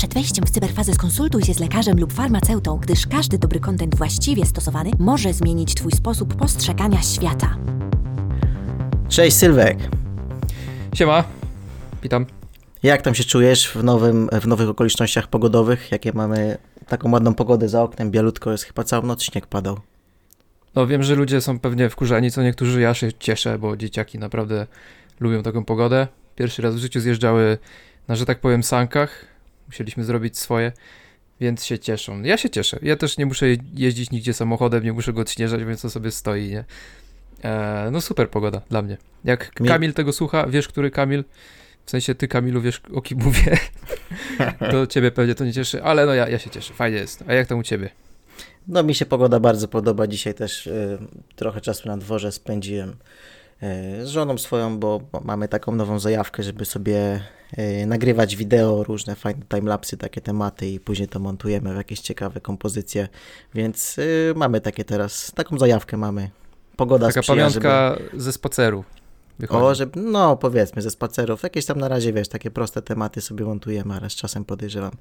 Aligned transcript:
Przed 0.00 0.14
wejściem 0.14 0.46
w 0.46 0.50
cyberfazę 0.50 0.94
skonsultuj 0.94 1.42
się 1.42 1.54
z 1.54 1.58
lekarzem 1.58 2.00
lub 2.00 2.12
farmaceutą, 2.12 2.76
gdyż 2.76 3.06
każdy 3.06 3.38
dobry 3.38 3.60
kontent 3.60 3.96
właściwie 3.96 4.46
stosowany 4.46 4.90
może 4.98 5.32
zmienić 5.32 5.74
Twój 5.74 5.92
sposób 5.92 6.34
postrzegania 6.34 7.02
świata. 7.02 7.56
Cześć 9.08 9.36
Sylwek. 9.36 9.78
Siema, 10.94 11.24
witam. 12.02 12.26
Jak 12.82 13.02
tam 13.02 13.14
się 13.14 13.24
czujesz 13.24 13.68
w, 13.68 13.84
nowym, 13.84 14.28
w 14.40 14.46
nowych 14.46 14.68
okolicznościach 14.68 15.26
pogodowych? 15.26 15.92
Jakie 15.92 16.12
mamy 16.12 16.58
taką 16.88 17.10
ładną 17.10 17.34
pogodę 17.34 17.68
za 17.68 17.82
oknem, 17.82 18.10
bielutko 18.10 18.52
jest, 18.52 18.64
chyba 18.64 18.84
całą 18.84 19.06
noc 19.06 19.22
śnieg 19.22 19.46
padał. 19.46 19.80
No 20.74 20.86
wiem, 20.86 21.02
że 21.02 21.14
ludzie 21.14 21.40
są 21.40 21.58
pewnie 21.58 21.90
wkurzeni, 21.90 22.30
co 22.30 22.42
niektórzy, 22.42 22.80
ja 22.80 22.94
się 22.94 23.12
cieszę, 23.12 23.58
bo 23.58 23.76
dzieciaki 23.76 24.18
naprawdę 24.18 24.66
lubią 25.20 25.42
taką 25.42 25.64
pogodę. 25.64 26.06
Pierwszy 26.36 26.62
raz 26.62 26.74
w 26.74 26.78
życiu 26.78 27.00
zjeżdżały 27.00 27.58
na, 28.08 28.16
że 28.16 28.26
tak 28.26 28.40
powiem, 28.40 28.62
sankach. 28.62 29.30
Musieliśmy 29.70 30.04
zrobić 30.04 30.38
swoje, 30.38 30.72
więc 31.40 31.64
się 31.64 31.78
cieszą. 31.78 32.22
Ja 32.22 32.36
się 32.36 32.50
cieszę. 32.50 32.78
Ja 32.82 32.96
też 32.96 33.18
nie 33.18 33.26
muszę 33.26 33.46
jeździć 33.74 34.10
nigdzie 34.10 34.34
samochodem, 34.34 34.84
nie 34.84 34.92
muszę 34.92 35.12
go 35.12 35.20
odśnieżać, 35.20 35.64
więc 35.64 35.82
to 35.82 35.90
sobie 35.90 36.10
stoi, 36.10 36.48
nie? 36.48 36.64
Eee, 37.42 37.90
no 37.92 38.00
super 38.00 38.30
pogoda 38.30 38.60
dla 38.70 38.82
mnie. 38.82 38.96
Jak 39.24 39.50
Kamil 39.50 39.92
tego 39.92 40.12
słucha, 40.12 40.46
wiesz, 40.46 40.68
który 40.68 40.90
Kamil? 40.90 41.24
W 41.86 41.90
sensie 41.90 42.14
ty, 42.14 42.28
Kamilu, 42.28 42.60
wiesz, 42.60 42.82
o 42.94 43.02
kim 43.02 43.18
mówię. 43.18 43.58
to 44.70 44.86
ciebie 44.86 45.10
pewnie 45.10 45.34
to 45.34 45.44
nie 45.44 45.52
cieszy, 45.52 45.82
ale 45.82 46.06
no 46.06 46.14
ja, 46.14 46.28
ja 46.28 46.38
się 46.38 46.50
cieszę. 46.50 46.74
Fajnie 46.74 46.98
jest. 46.98 47.24
A 47.26 47.34
jak 47.34 47.46
tam 47.46 47.58
u 47.58 47.62
ciebie? 47.62 47.90
No 48.68 48.82
mi 48.82 48.94
się 48.94 49.06
pogoda 49.06 49.40
bardzo 49.40 49.68
podoba. 49.68 50.06
Dzisiaj 50.06 50.34
też 50.34 50.66
y, 50.66 50.98
trochę 51.36 51.60
czasu 51.60 51.88
na 51.88 51.96
dworze 51.96 52.32
spędziłem 52.32 52.96
z 54.02 54.08
żoną 54.08 54.38
swoją, 54.38 54.78
bo, 54.78 55.00
mamy 55.24 55.48
taką 55.48 55.74
nową 55.74 55.98
zajawkę, 55.98 56.42
żeby 56.42 56.64
sobie 56.64 57.20
y, 57.58 57.86
nagrywać 57.86 58.36
wideo, 58.36 58.84
różne 58.84 59.14
fajne 59.14 59.42
timelapsy, 59.54 59.96
takie 59.96 60.20
tematy 60.20 60.66
i 60.66 60.80
później 60.80 61.08
to 61.08 61.20
montujemy 61.20 61.74
w 61.74 61.76
jakieś 61.76 62.00
ciekawe 62.00 62.40
kompozycje, 62.40 63.08
więc 63.54 63.98
y, 63.98 64.32
mamy 64.36 64.60
takie 64.60 64.84
teraz, 64.84 65.32
taką 65.34 65.58
zajawkę 65.58 65.96
mamy. 65.96 66.30
Pogoda 66.76 67.06
Taka 67.06 67.22
sprzyja, 67.22 67.36
pamiątka 67.36 67.96
żeby... 67.98 68.22
ze 68.22 68.32
spaceru. 68.32 68.84
Wychodzi. 69.38 69.64
O, 69.64 69.74
że, 69.74 69.86
no 69.96 70.36
powiedzmy 70.36 70.82
ze 70.82 70.90
spacerów, 70.90 71.42
jakieś 71.42 71.66
tam 71.66 71.78
na 71.78 71.88
razie, 71.88 72.12
wiesz, 72.12 72.28
takie 72.28 72.50
proste 72.50 72.82
tematy 72.82 73.20
sobie 73.20 73.44
montujemy, 73.44 73.94
ale 73.94 74.10
z 74.10 74.14
czasem 74.14 74.44
podejrzewam, 74.44 74.92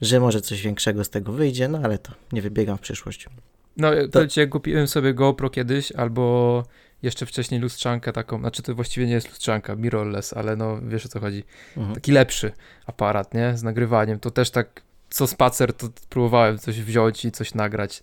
że 0.00 0.20
może 0.20 0.40
coś 0.40 0.62
większego 0.62 1.04
z 1.04 1.10
tego 1.10 1.32
wyjdzie, 1.32 1.68
no 1.68 1.78
ale 1.82 1.98
to 1.98 2.12
nie 2.32 2.42
wybiegam 2.42 2.78
w 2.78 2.80
przyszłość. 2.80 3.28
No, 3.76 3.90
to 4.12 4.26
cię 4.26 4.46
kupiłem 4.46 4.88
sobie 4.88 5.14
GoPro 5.14 5.50
kiedyś, 5.50 5.92
albo 5.92 6.64
jeszcze 7.06 7.26
wcześniej 7.26 7.60
lustrzankę 7.60 8.12
taką, 8.12 8.38
znaczy 8.38 8.62
to 8.62 8.74
właściwie 8.74 9.06
nie 9.06 9.12
jest 9.12 9.28
lustrzanka, 9.28 9.76
mirrorless, 9.76 10.32
ale 10.32 10.56
no 10.56 10.80
wiesz 10.82 11.06
o 11.06 11.08
co 11.08 11.20
chodzi. 11.20 11.44
Mhm. 11.76 11.94
Taki 11.94 12.12
lepszy 12.12 12.52
aparat, 12.86 13.34
nie? 13.34 13.56
Z 13.56 13.62
nagrywaniem. 13.62 14.20
To 14.20 14.30
też 14.30 14.50
tak 14.50 14.82
co 15.10 15.26
spacer, 15.26 15.72
to 15.72 15.88
próbowałem 16.08 16.58
coś 16.58 16.82
wziąć 16.82 17.24
i 17.24 17.32
coś 17.32 17.54
nagrać 17.54 18.02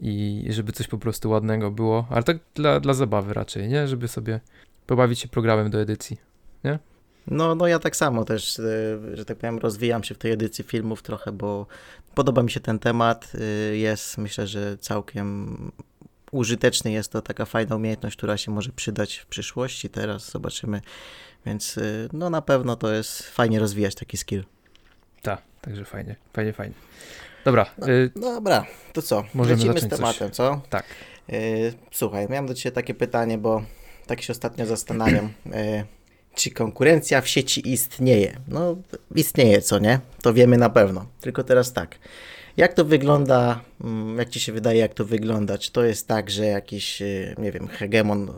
i 0.00 0.44
żeby 0.48 0.72
coś 0.72 0.88
po 0.88 0.98
prostu 0.98 1.30
ładnego 1.30 1.70
było, 1.70 2.06
ale 2.10 2.22
tak 2.22 2.36
dla, 2.54 2.80
dla 2.80 2.94
zabawy 2.94 3.34
raczej, 3.34 3.68
nie? 3.68 3.88
Żeby 3.88 4.08
sobie 4.08 4.40
pobawić 4.86 5.18
się 5.18 5.28
programem 5.28 5.70
do 5.70 5.80
edycji, 5.80 6.16
nie? 6.64 6.78
No, 7.26 7.54
no 7.54 7.66
ja 7.66 7.78
tak 7.78 7.96
samo 7.96 8.24
też, 8.24 8.58
e, 8.58 9.16
że 9.16 9.24
tak 9.24 9.38
powiem, 9.38 9.58
rozwijam 9.58 10.04
się 10.04 10.14
w 10.14 10.18
tej 10.18 10.32
edycji 10.32 10.64
filmów 10.64 11.02
trochę, 11.02 11.32
bo 11.32 11.66
podoba 12.14 12.42
mi 12.42 12.50
się 12.50 12.60
ten 12.60 12.78
temat. 12.78 13.32
E, 13.34 13.76
jest, 13.76 14.18
myślę, 14.18 14.46
że 14.46 14.78
całkiem 14.78 15.56
użyteczny 16.34 16.92
jest 16.92 17.12
to 17.12 17.22
taka 17.22 17.44
fajna 17.44 17.76
umiejętność, 17.76 18.16
która 18.16 18.36
się 18.36 18.50
może 18.50 18.72
przydać 18.72 19.16
w 19.16 19.26
przyszłości. 19.26 19.88
Teraz 19.88 20.30
zobaczymy. 20.30 20.80
Więc 21.46 21.78
e, 21.78 21.82
no 22.12 22.30
na 22.30 22.42
pewno 22.42 22.76
to 22.76 22.92
jest 22.92 23.22
fajnie 23.22 23.58
rozwijać 23.58 23.94
taki 23.94 24.16
skill. 24.16 24.44
Tak, 25.22 25.42
także 25.60 25.84
fajnie, 25.84 26.16
fajnie, 26.32 26.52
fajnie. 26.52 26.74
Dobra. 27.44 27.66
No, 27.78 27.88
y 27.90 28.10
dobra, 28.16 28.66
to 28.92 29.02
co? 29.02 29.24
Możemy 29.34 29.64
Lecimy 29.64 29.80
z 29.80 29.88
tematem, 29.88 30.30
coś. 30.30 30.36
co? 30.36 30.60
Tak. 30.70 30.84
Y 31.32 31.74
słuchaj, 31.92 32.26
miałem 32.30 32.46
do 32.46 32.54
Ciebie 32.54 32.74
takie 32.74 32.94
pytanie, 32.94 33.38
bo 33.38 33.62
tak 34.06 34.22
się 34.22 34.32
ostatnio 34.32 34.66
zastanawiam, 34.66 35.32
e, 35.52 35.84
czy 36.34 36.50
konkurencja 36.50 37.20
w 37.20 37.28
sieci 37.28 37.72
istnieje. 37.72 38.36
No, 38.48 38.76
istnieje, 39.14 39.62
co 39.62 39.78
nie? 39.78 40.00
To 40.22 40.34
wiemy 40.34 40.58
na 40.58 40.70
pewno. 40.70 41.06
Tylko 41.20 41.44
teraz 41.44 41.72
tak. 41.72 41.98
Jak 42.56 42.74
to 42.74 42.84
wygląda, 42.84 43.60
mm, 43.80 44.18
jak 44.18 44.28
Ci 44.28 44.40
się 44.40 44.52
wydaje, 44.52 44.80
jak 44.80 44.94
to 44.94 45.04
wygląda? 45.04 45.58
Czy 45.58 45.72
to 45.72 45.84
jest 45.84 46.08
tak, 46.08 46.30
że 46.30 46.46
jakiś, 46.46 47.02
e, 47.02 47.34
nie 47.38 47.52
wiem, 47.52 47.68
hegemon 47.68 48.32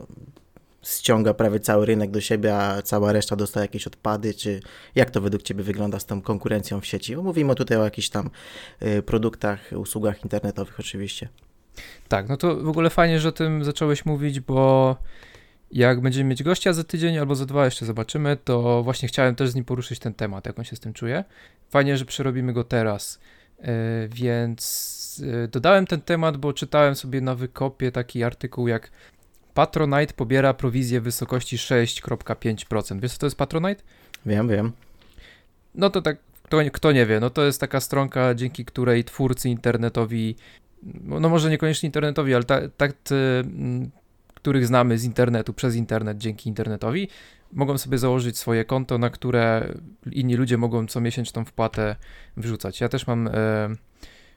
ściąga 0.86 1.34
prawie 1.34 1.60
cały 1.60 1.86
rynek 1.86 2.10
do 2.10 2.20
siebie, 2.20 2.56
a 2.56 2.82
cała 2.82 3.12
reszta 3.12 3.36
dostaje 3.36 3.64
jakieś 3.64 3.86
odpady, 3.86 4.34
czy 4.34 4.60
jak 4.94 5.10
to 5.10 5.20
według 5.20 5.42
Ciebie 5.42 5.64
wygląda 5.64 6.00
z 6.00 6.06
tą 6.06 6.22
konkurencją 6.22 6.80
w 6.80 6.86
sieci? 6.86 7.16
Mówimy 7.16 7.54
tutaj 7.54 7.78
o 7.78 7.84
jakichś 7.84 8.08
tam 8.08 8.30
e, 8.80 9.02
produktach, 9.02 9.70
usługach 9.76 10.24
internetowych 10.24 10.80
oczywiście. 10.80 11.28
Tak, 12.08 12.28
no 12.28 12.36
to 12.36 12.56
w 12.56 12.68
ogóle 12.68 12.90
fajnie, 12.90 13.20
że 13.20 13.28
o 13.28 13.32
tym 13.32 13.64
zacząłeś 13.64 14.06
mówić, 14.06 14.40
bo 14.40 14.96
jak 15.72 16.00
będziemy 16.00 16.30
mieć 16.30 16.42
gościa 16.42 16.72
za 16.72 16.84
tydzień 16.84 17.18
albo 17.18 17.34
za 17.34 17.46
dwa, 17.46 17.64
jeszcze 17.64 17.86
zobaczymy, 17.86 18.36
to 18.44 18.82
właśnie 18.82 19.08
chciałem 19.08 19.34
też 19.34 19.50
z 19.50 19.54
nim 19.54 19.64
poruszyć 19.64 19.98
ten 19.98 20.14
temat, 20.14 20.46
jak 20.46 20.58
on 20.58 20.64
się 20.64 20.76
z 20.76 20.80
tym 20.80 20.92
czuje. 20.92 21.24
Fajnie, 21.70 21.96
że 21.96 22.04
przerobimy 22.04 22.52
go 22.52 22.64
teraz. 22.64 23.20
Yy, 23.58 23.66
więc 24.08 25.22
yy, 25.26 25.48
dodałem 25.48 25.86
ten 25.86 26.00
temat, 26.00 26.36
bo 26.36 26.52
czytałem 26.52 26.96
sobie 26.96 27.20
na 27.20 27.34
wykopie 27.34 27.92
taki 27.92 28.24
artykuł 28.24 28.68
jak 28.68 28.90
Patronite 29.54 30.14
pobiera 30.14 30.54
prowizję 30.54 31.00
w 31.00 31.04
wysokości 31.04 31.56
6,5%. 31.56 33.00
Wiesz 33.00 33.12
co 33.12 33.18
to 33.18 33.26
jest 33.26 33.36
Patronite? 33.36 33.82
Wiem, 34.26 34.48
wiem. 34.48 34.72
No 35.74 35.90
to 35.90 36.02
tak, 36.02 36.16
kto, 36.42 36.58
kto 36.72 36.92
nie 36.92 37.06
wie, 37.06 37.20
no 37.20 37.30
to 37.30 37.44
jest 37.44 37.60
taka 37.60 37.80
stronka, 37.80 38.34
dzięki 38.34 38.64
której 38.64 39.04
twórcy 39.04 39.48
internetowi, 39.48 40.36
no 41.04 41.28
może 41.28 41.50
niekoniecznie 41.50 41.86
internetowi, 41.86 42.34
ale 42.34 42.44
tak, 42.44 42.64
ta, 42.76 42.86
których 44.34 44.66
znamy 44.66 44.98
z 44.98 45.04
internetu, 45.04 45.52
przez 45.54 45.74
internet, 45.74 46.18
dzięki 46.18 46.48
internetowi, 46.48 47.08
mogą 47.52 47.78
sobie 47.78 47.98
założyć 47.98 48.38
swoje 48.38 48.64
konto, 48.64 48.98
na 48.98 49.10
które 49.10 49.74
inni 50.12 50.36
ludzie 50.36 50.56
mogą 50.58 50.86
co 50.86 51.00
miesięczną 51.00 51.44
wpłatę 51.44 51.96
wrzucać. 52.36 52.80
Ja 52.80 52.88
też 52.88 53.06
mam, 53.06 53.28
e, 53.28 53.32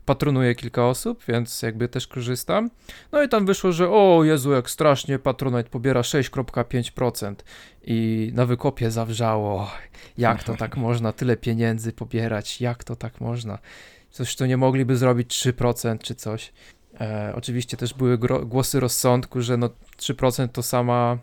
patronuję 0.09 0.55
kilka 0.55 0.87
osób, 0.87 1.23
więc 1.27 1.61
jakby 1.61 1.87
też 1.87 2.07
korzystam. 2.07 2.69
No 3.11 3.23
i 3.23 3.29
tam 3.29 3.45
wyszło, 3.45 3.71
że 3.71 3.89
o 3.89 4.23
Jezu, 4.23 4.51
jak 4.51 4.69
strasznie 4.69 5.19
Patronite 5.19 5.69
pobiera 5.69 6.01
6,5% 6.01 7.35
i 7.83 8.31
na 8.35 8.45
wykopie 8.45 8.91
zawrzało. 8.91 9.71
Jak 10.17 10.43
to 10.43 10.55
tak 10.55 10.77
można 10.77 11.11
tyle 11.13 11.37
pieniędzy 11.37 11.93
pobierać? 11.93 12.61
Jak 12.61 12.83
to 12.83 12.95
tak 12.95 13.21
można? 13.21 13.59
Coś 14.11 14.35
to 14.35 14.45
nie 14.45 14.57
mogliby 14.57 14.97
zrobić 14.97 15.33
3% 15.33 15.97
czy 15.99 16.15
coś. 16.15 16.53
E, 17.01 17.33
oczywiście 17.35 17.77
też 17.77 17.93
były 17.93 18.17
głosy 18.45 18.79
rozsądku, 18.79 19.41
że 19.41 19.57
no 19.57 19.69
3% 19.97 20.47
to 20.47 20.63
sama 20.63 21.17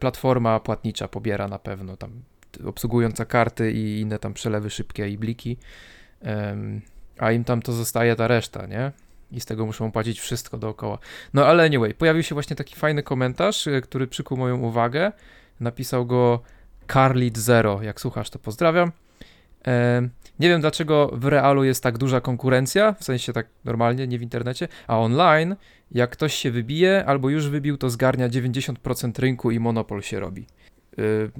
platforma 0.00 0.60
płatnicza 0.60 1.08
pobiera 1.08 1.48
na 1.48 1.58
pewno, 1.58 1.96
tam 1.96 2.22
obsługująca 2.64 3.24
karty 3.24 3.72
i 3.72 4.00
inne 4.00 4.18
tam 4.18 4.34
przelewy 4.34 4.70
szybkie 4.70 5.08
i 5.08 5.18
bliki, 5.18 5.56
e, 6.24 6.56
a 7.18 7.32
im 7.32 7.44
tam 7.44 7.62
to 7.62 7.72
zostaje 7.72 8.16
ta 8.16 8.28
reszta, 8.28 8.66
nie? 8.66 8.92
I 9.32 9.40
z 9.40 9.46
tego 9.46 9.66
muszą 9.66 9.92
płacić 9.92 10.20
wszystko 10.20 10.58
dookoła. 10.58 10.98
No 11.34 11.46
ale 11.46 11.64
anyway, 11.64 11.94
pojawił 11.94 12.22
się 12.22 12.34
właśnie 12.34 12.56
taki 12.56 12.74
fajny 12.74 13.02
komentarz, 13.02 13.66
e, 13.66 13.80
który 13.80 14.06
przykuł 14.06 14.38
moją 14.38 14.58
uwagę. 14.60 15.12
Napisał 15.60 16.06
go 16.06 16.42
Carlit 16.92 17.38
Zero. 17.38 17.82
Jak 17.82 18.00
słuchasz, 18.00 18.30
to 18.30 18.38
pozdrawiam. 18.38 18.92
Nie 20.40 20.48
wiem 20.48 20.60
dlaczego 20.60 21.10
w 21.12 21.24
realu 21.24 21.64
jest 21.64 21.82
tak 21.82 21.98
duża 21.98 22.20
konkurencja, 22.20 22.92
w 22.92 23.04
sensie 23.04 23.32
tak 23.32 23.46
normalnie, 23.64 24.06
nie 24.06 24.18
w 24.18 24.22
internecie, 24.22 24.68
a 24.86 24.98
online, 24.98 25.56
jak 25.90 26.10
ktoś 26.10 26.34
się 26.34 26.50
wybije 26.50 27.04
albo 27.06 27.28
już 27.28 27.48
wybił, 27.48 27.76
to 27.76 27.90
zgarnia 27.90 28.28
90% 28.28 29.20
rynku 29.20 29.50
i 29.50 29.60
monopol 29.60 30.02
się 30.02 30.20
robi. 30.20 30.46
Y, 30.98 31.30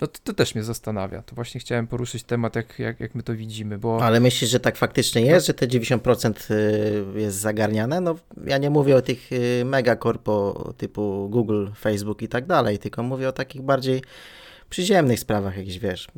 no 0.00 0.06
to, 0.06 0.18
to, 0.24 0.32
też 0.32 0.54
mnie 0.54 0.64
zastanawia. 0.64 1.22
To 1.22 1.34
właśnie 1.34 1.60
chciałem 1.60 1.86
poruszyć 1.86 2.24
temat, 2.24 2.56
jak, 2.56 2.78
jak, 2.78 3.00
jak 3.00 3.14
my 3.14 3.22
to 3.22 3.34
widzimy, 3.34 3.78
bo... 3.78 4.04
Ale 4.04 4.20
myślisz, 4.20 4.50
że 4.50 4.60
tak 4.60 4.76
faktycznie 4.76 5.22
jest, 5.22 5.46
że 5.46 5.54
te 5.54 5.66
90% 5.66 6.52
y, 7.16 7.20
jest 7.20 7.36
zagarniane? 7.36 8.00
No 8.00 8.14
ja 8.46 8.58
nie 8.58 8.70
mówię 8.70 8.96
o 8.96 9.02
tych 9.02 9.32
y, 9.32 9.64
megakorpo 9.64 10.72
typu 10.76 11.28
Google, 11.30 11.66
Facebook 11.78 12.22
i 12.22 12.28
tak 12.28 12.46
dalej, 12.46 12.78
tylko 12.78 13.02
mówię 13.02 13.28
o 13.28 13.32
takich 13.32 13.62
bardziej 13.62 14.02
przyziemnych 14.70 15.20
sprawach, 15.20 15.56
jakieś 15.56 15.78
wiesz, 15.78 16.08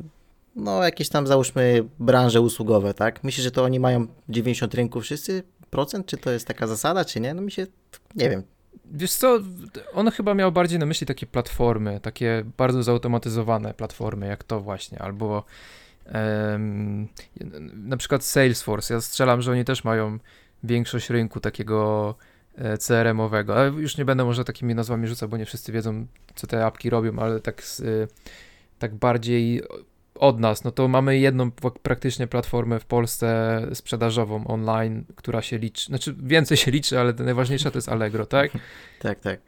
no 0.55 0.83
jakieś 0.83 1.09
tam 1.09 1.27
załóżmy 1.27 1.83
branże 1.99 2.41
usługowe, 2.41 2.93
tak? 2.93 3.23
Myślisz, 3.23 3.43
że 3.43 3.51
to 3.51 3.63
oni 3.63 3.79
mają 3.79 4.07
90 4.29 4.73
rynku 4.73 5.01
wszyscy 5.01 5.43
procent, 5.69 6.05
czy 6.05 6.17
to 6.17 6.31
jest 6.31 6.47
taka 6.47 6.67
zasada, 6.67 7.05
czy 7.05 7.19
nie? 7.19 7.33
No 7.33 7.41
mi 7.41 7.51
się, 7.51 7.67
nie 8.15 8.29
wiem. 8.29 8.43
Wiesz 8.85 9.13
co, 9.13 9.39
on 9.93 10.11
chyba 10.11 10.33
miał 10.33 10.51
bardziej 10.51 10.79
na 10.79 10.85
myśli 10.85 11.07
takie 11.07 11.25
platformy, 11.25 11.99
takie 11.99 12.43
bardzo 12.57 12.83
zautomatyzowane 12.83 13.73
platformy, 13.73 14.27
jak 14.27 14.43
to 14.43 14.61
właśnie, 14.61 14.99
albo 14.99 15.43
um, 16.13 17.07
na 17.73 17.97
przykład 17.97 18.23
Salesforce. 18.23 18.93
Ja 18.93 19.01
strzelam, 19.01 19.41
że 19.41 19.51
oni 19.51 19.65
też 19.65 19.83
mają 19.83 20.19
większość 20.63 21.09
rynku 21.09 21.39
takiego 21.39 22.15
e, 22.55 22.77
CRM-owego, 22.77 23.55
ale 23.55 23.69
już 23.69 23.97
nie 23.97 24.05
będę 24.05 24.25
może 24.25 24.45
takimi 24.45 24.75
nazwami 24.75 25.07
rzucał, 25.07 25.29
bo 25.29 25.37
nie 25.37 25.45
wszyscy 25.45 25.71
wiedzą, 25.71 26.05
co 26.35 26.47
te 26.47 26.65
apki 26.65 26.89
robią, 26.89 27.19
ale 27.19 27.39
tak, 27.39 27.63
tak 28.79 28.95
bardziej 28.95 29.63
od 30.21 30.39
nas, 30.39 30.63
no 30.63 30.71
to 30.71 30.87
mamy 30.87 31.19
jedną 31.19 31.51
praktycznie 31.83 32.27
platformę 32.27 32.79
w 32.79 32.85
Polsce 32.85 33.61
sprzedażową 33.73 34.47
online, 34.47 35.05
która 35.15 35.41
się 35.41 35.57
liczy, 35.57 35.85
znaczy 35.85 36.15
więcej 36.23 36.57
się 36.57 36.71
liczy, 36.71 36.99
ale 36.99 37.13
najważniejsza 37.13 37.71
to 37.71 37.77
jest 37.77 37.89
Allegro, 37.89 38.25
tak? 38.25 38.51
tak, 38.99 39.19
tak. 39.19 39.39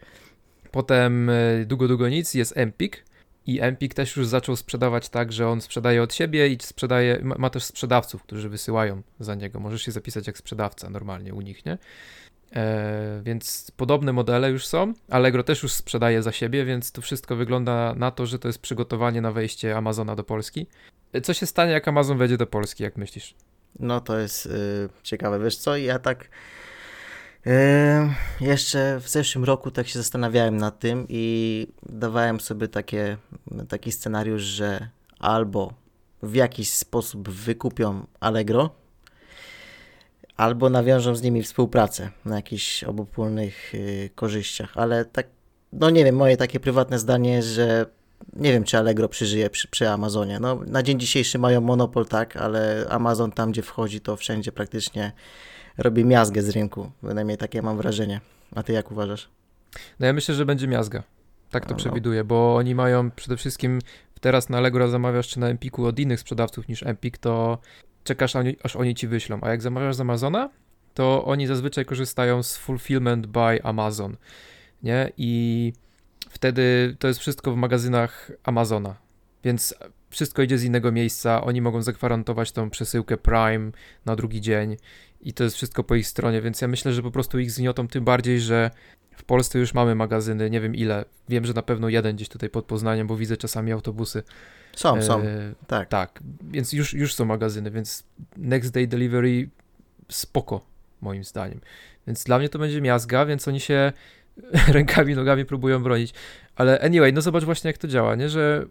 Potem 0.72 1.30
e, 1.30 1.66
długo, 1.66 1.88
długo 1.88 2.10
nic 2.10 2.34
jest 2.34 2.58
Empik 2.58 3.06
i 3.46 3.62
Empik 3.62 3.94
też 3.94 4.16
już 4.16 4.28
zaczął 4.28 4.56
sprzedawać 4.56 5.10
tak, 5.10 5.32
że 5.32 5.48
on 5.48 5.62
sprzedaje 5.62 6.04
od 6.04 6.14
siebie 6.14 6.48
i 6.48 6.58
sprzedaje, 6.62 7.20
ma, 7.24 7.36
ma 7.38 7.50
też 7.50 7.64
sprzedawców, 7.64 8.24
którzy 8.24 8.50
wysyłają 8.50 9.02
za 9.20 9.36
niego. 9.36 9.60
Możesz 9.60 9.82
się 9.82 9.92
zapisać 9.92 10.28
jak 10.28 10.38
sprzedawca 10.38 10.90
normalnie 10.90 11.34
u 11.34 11.42
nich, 11.42 11.66
nie? 11.66 11.78
E, 12.56 13.22
więc 13.24 13.72
podobne 13.78 14.14
modele 14.14 14.52
już 14.52 14.68
są. 14.68 14.94
Allegro 15.10 15.44
też 15.44 15.64
już 15.64 15.72
sprzedaje 15.72 16.24
za 16.24 16.32
siebie, 16.32 16.66
więc 16.66 16.92
to 16.92 17.02
wszystko 17.02 17.36
wygląda 17.36 17.94
na 17.96 18.12
to, 18.12 18.26
że 18.26 18.40
to 18.40 18.48
jest 18.48 18.60
przygotowanie 18.60 19.22
na 19.22 19.32
wejście 19.32 19.78
Amazona 19.78 20.16
do 20.16 20.24
Polski. 20.24 20.68
E, 21.14 21.22
co 21.22 21.34
się 21.34 21.46
stanie, 21.46 21.72
jak 21.72 21.88
Amazon 21.88 22.18
wejdzie 22.18 22.38
do 22.38 22.48
Polski, 22.48 22.84
jak 22.84 22.98
myślisz? 22.98 23.36
No 23.80 24.02
to 24.02 24.20
jest 24.20 24.46
yy, 24.46 24.90
ciekawe. 25.04 25.40
Wiesz 25.40 25.58
co, 25.58 25.78
ja 25.78 26.00
tak 26.00 26.30
yy, 27.46 27.54
jeszcze 28.42 29.00
w 29.00 29.10
zeszłym 29.10 29.44
roku 29.44 29.72
tak 29.72 29.88
się 29.88 30.00
zastanawiałem 30.00 30.58
nad 30.58 30.80
tym 30.80 31.06
i 31.10 31.68
dawałem 31.84 32.40
sobie 32.40 32.68
takie, 32.68 33.18
taki 33.70 33.92
scenariusz, 33.92 34.42
że 34.42 34.90
albo 35.20 35.74
w 36.24 36.36
jakiś 36.36 36.70
sposób 36.70 37.30
wykupią 37.30 38.06
Allegro, 38.20 38.83
albo 40.38 40.70
nawiążą 40.70 41.16
z 41.16 41.22
nimi 41.22 41.44
współpracę 41.44 42.10
na 42.26 42.36
jakichś 42.36 42.84
obopólnych 42.84 43.74
yy, 43.74 44.10
korzyściach, 44.16 44.72
ale 44.76 45.06
tak, 45.06 45.28
no 45.74 45.90
nie 45.90 46.06
wiem, 46.06 46.16
moje 46.16 46.38
takie 46.38 46.60
prywatne 46.60 47.00
zdanie 47.00 47.34
jest, 47.34 47.48
że 47.48 47.86
nie 48.34 48.52
wiem, 48.52 48.64
czy 48.64 48.78
Allegro 48.78 49.10
przeżyje 49.10 49.50
przy, 49.50 49.68
przy, 49.68 49.90
Amazonie. 49.90 50.40
No, 50.40 50.60
na 50.68 50.84
dzień 50.84 51.00
dzisiejszy 51.00 51.40
mają 51.40 51.62
monopol, 51.62 52.06
tak, 52.06 52.38
ale 52.38 52.86
Amazon 52.90 53.32
tam, 53.32 53.52
gdzie 53.52 53.62
wchodzi, 53.62 54.02
to 54.02 54.16
wszędzie 54.16 54.52
praktycznie 54.52 55.12
robi 55.78 56.06
miazgę 56.06 56.42
z 56.42 56.50
rynku. 56.50 56.92
Bynajmniej 57.04 57.38
takie 57.38 57.62
mam 57.62 57.78
wrażenie. 57.78 58.22
A 58.56 58.64
ty 58.64 58.74
jak 58.74 58.92
uważasz? 58.92 59.30
No 60.00 60.06
ja 60.06 60.14
myślę, 60.14 60.36
że 60.36 60.46
będzie 60.46 60.68
miazga. 60.68 61.04
Tak 61.50 61.66
to 61.66 61.72
no, 61.72 61.78
przewiduję, 61.78 62.24
bo 62.24 62.56
oni 62.56 62.76
mają 62.76 63.12
przede 63.12 63.38
wszystkim 63.38 63.80
teraz 64.22 64.50
na 64.50 64.58
Allegro 64.58 64.88
zamawiasz 64.88 65.28
czy 65.28 65.40
na 65.40 65.48
Empiku 65.48 65.86
od 65.86 66.00
innych 66.00 66.20
sprzedawców 66.20 66.68
niż 66.68 66.84
Empik, 66.84 67.18
to 67.18 67.58
czekasz 68.04 68.34
aż 68.64 68.76
oni 68.76 68.96
ci 68.96 69.08
wyślą. 69.08 69.40
A 69.42 69.50
jak 69.50 69.62
zamawiasz 69.62 69.96
z 69.96 70.02
Amazona, 70.02 70.50
to 70.94 71.26
oni 71.26 71.48
zazwyczaj 71.48 71.86
korzystają 71.86 72.44
z 72.44 72.58
Fulfillment 72.58 73.28
by 73.28 73.64
Amazon, 73.64 74.18
nie? 74.84 75.12
I 75.18 75.74
wtedy 76.30 76.96
to 77.00 77.08
jest 77.08 77.20
wszystko 77.20 77.52
w 77.52 77.56
magazynach 77.56 78.32
Amazona, 78.44 78.96
więc 79.44 79.76
wszystko 80.10 80.42
idzie 80.42 80.58
z 80.58 80.64
innego 80.64 80.92
miejsca, 80.92 81.44
oni 81.44 81.62
mogą 81.62 81.82
zagwarantować 81.82 82.52
tą 82.52 82.70
przesyłkę 82.70 83.18
Prime 83.18 83.72
na 84.06 84.16
drugi 84.16 84.42
dzień 84.42 84.78
i 85.22 85.34
to 85.34 85.44
jest 85.44 85.56
wszystko 85.56 85.84
po 85.84 85.96
ich 85.96 86.08
stronie, 86.08 86.42
więc 86.42 86.62
ja 86.62 86.68
myślę, 86.68 86.94
że 86.94 87.04
po 87.04 87.12
prostu 87.12 87.40
ich 87.40 87.52
zgniotą 87.52 87.88
tym 87.88 88.04
bardziej, 88.04 88.42
że 88.42 88.72
w 89.16 89.24
Polsce 89.24 89.60
już 89.60 89.74
mamy 89.74 89.96
magazyny, 89.96 90.50
nie 90.50 90.62
wiem 90.62 90.76
ile, 90.76 91.06
wiem, 91.30 91.46
że 91.46 91.54
na 91.54 91.62
pewno 91.62 91.90
jeden 91.90 92.16
gdzieś 92.16 92.30
tutaj 92.30 92.50
pod 92.50 92.66
Poznaniem, 92.66 93.08
bo 93.08 93.18
widzę 93.18 93.38
czasami 93.38 93.72
autobusy. 93.72 94.24
Są, 94.76 94.98
e, 94.98 95.04
są, 95.04 95.24
tak. 95.68 95.90
Tak, 95.90 96.20
więc 96.42 96.74
już, 96.74 96.94
już 96.94 97.16
są 97.16 97.26
magazyny, 97.26 97.72
więc 97.72 98.04
next 98.38 98.74
day 98.74 98.88
delivery 98.88 99.50
spoko, 100.10 100.66
moim 101.02 101.24
zdaniem. 101.24 101.60
Więc 102.08 102.24
dla 102.24 102.40
mnie 102.40 102.50
to 102.50 102.60
będzie 102.60 102.82
miazga, 102.82 103.26
więc 103.26 103.48
oni 103.48 103.60
się 103.60 103.94
rękami, 104.68 105.16
nogami 105.16 105.46
próbują 105.46 105.84
bronić. 105.84 106.14
Ale 106.56 106.80
anyway, 106.80 107.14
no 107.14 107.22
zobacz 107.22 107.44
właśnie 107.44 107.68
jak 107.68 107.78
to 107.78 107.88
działa, 107.88 108.16
nie? 108.16 108.30
Że 108.30 108.66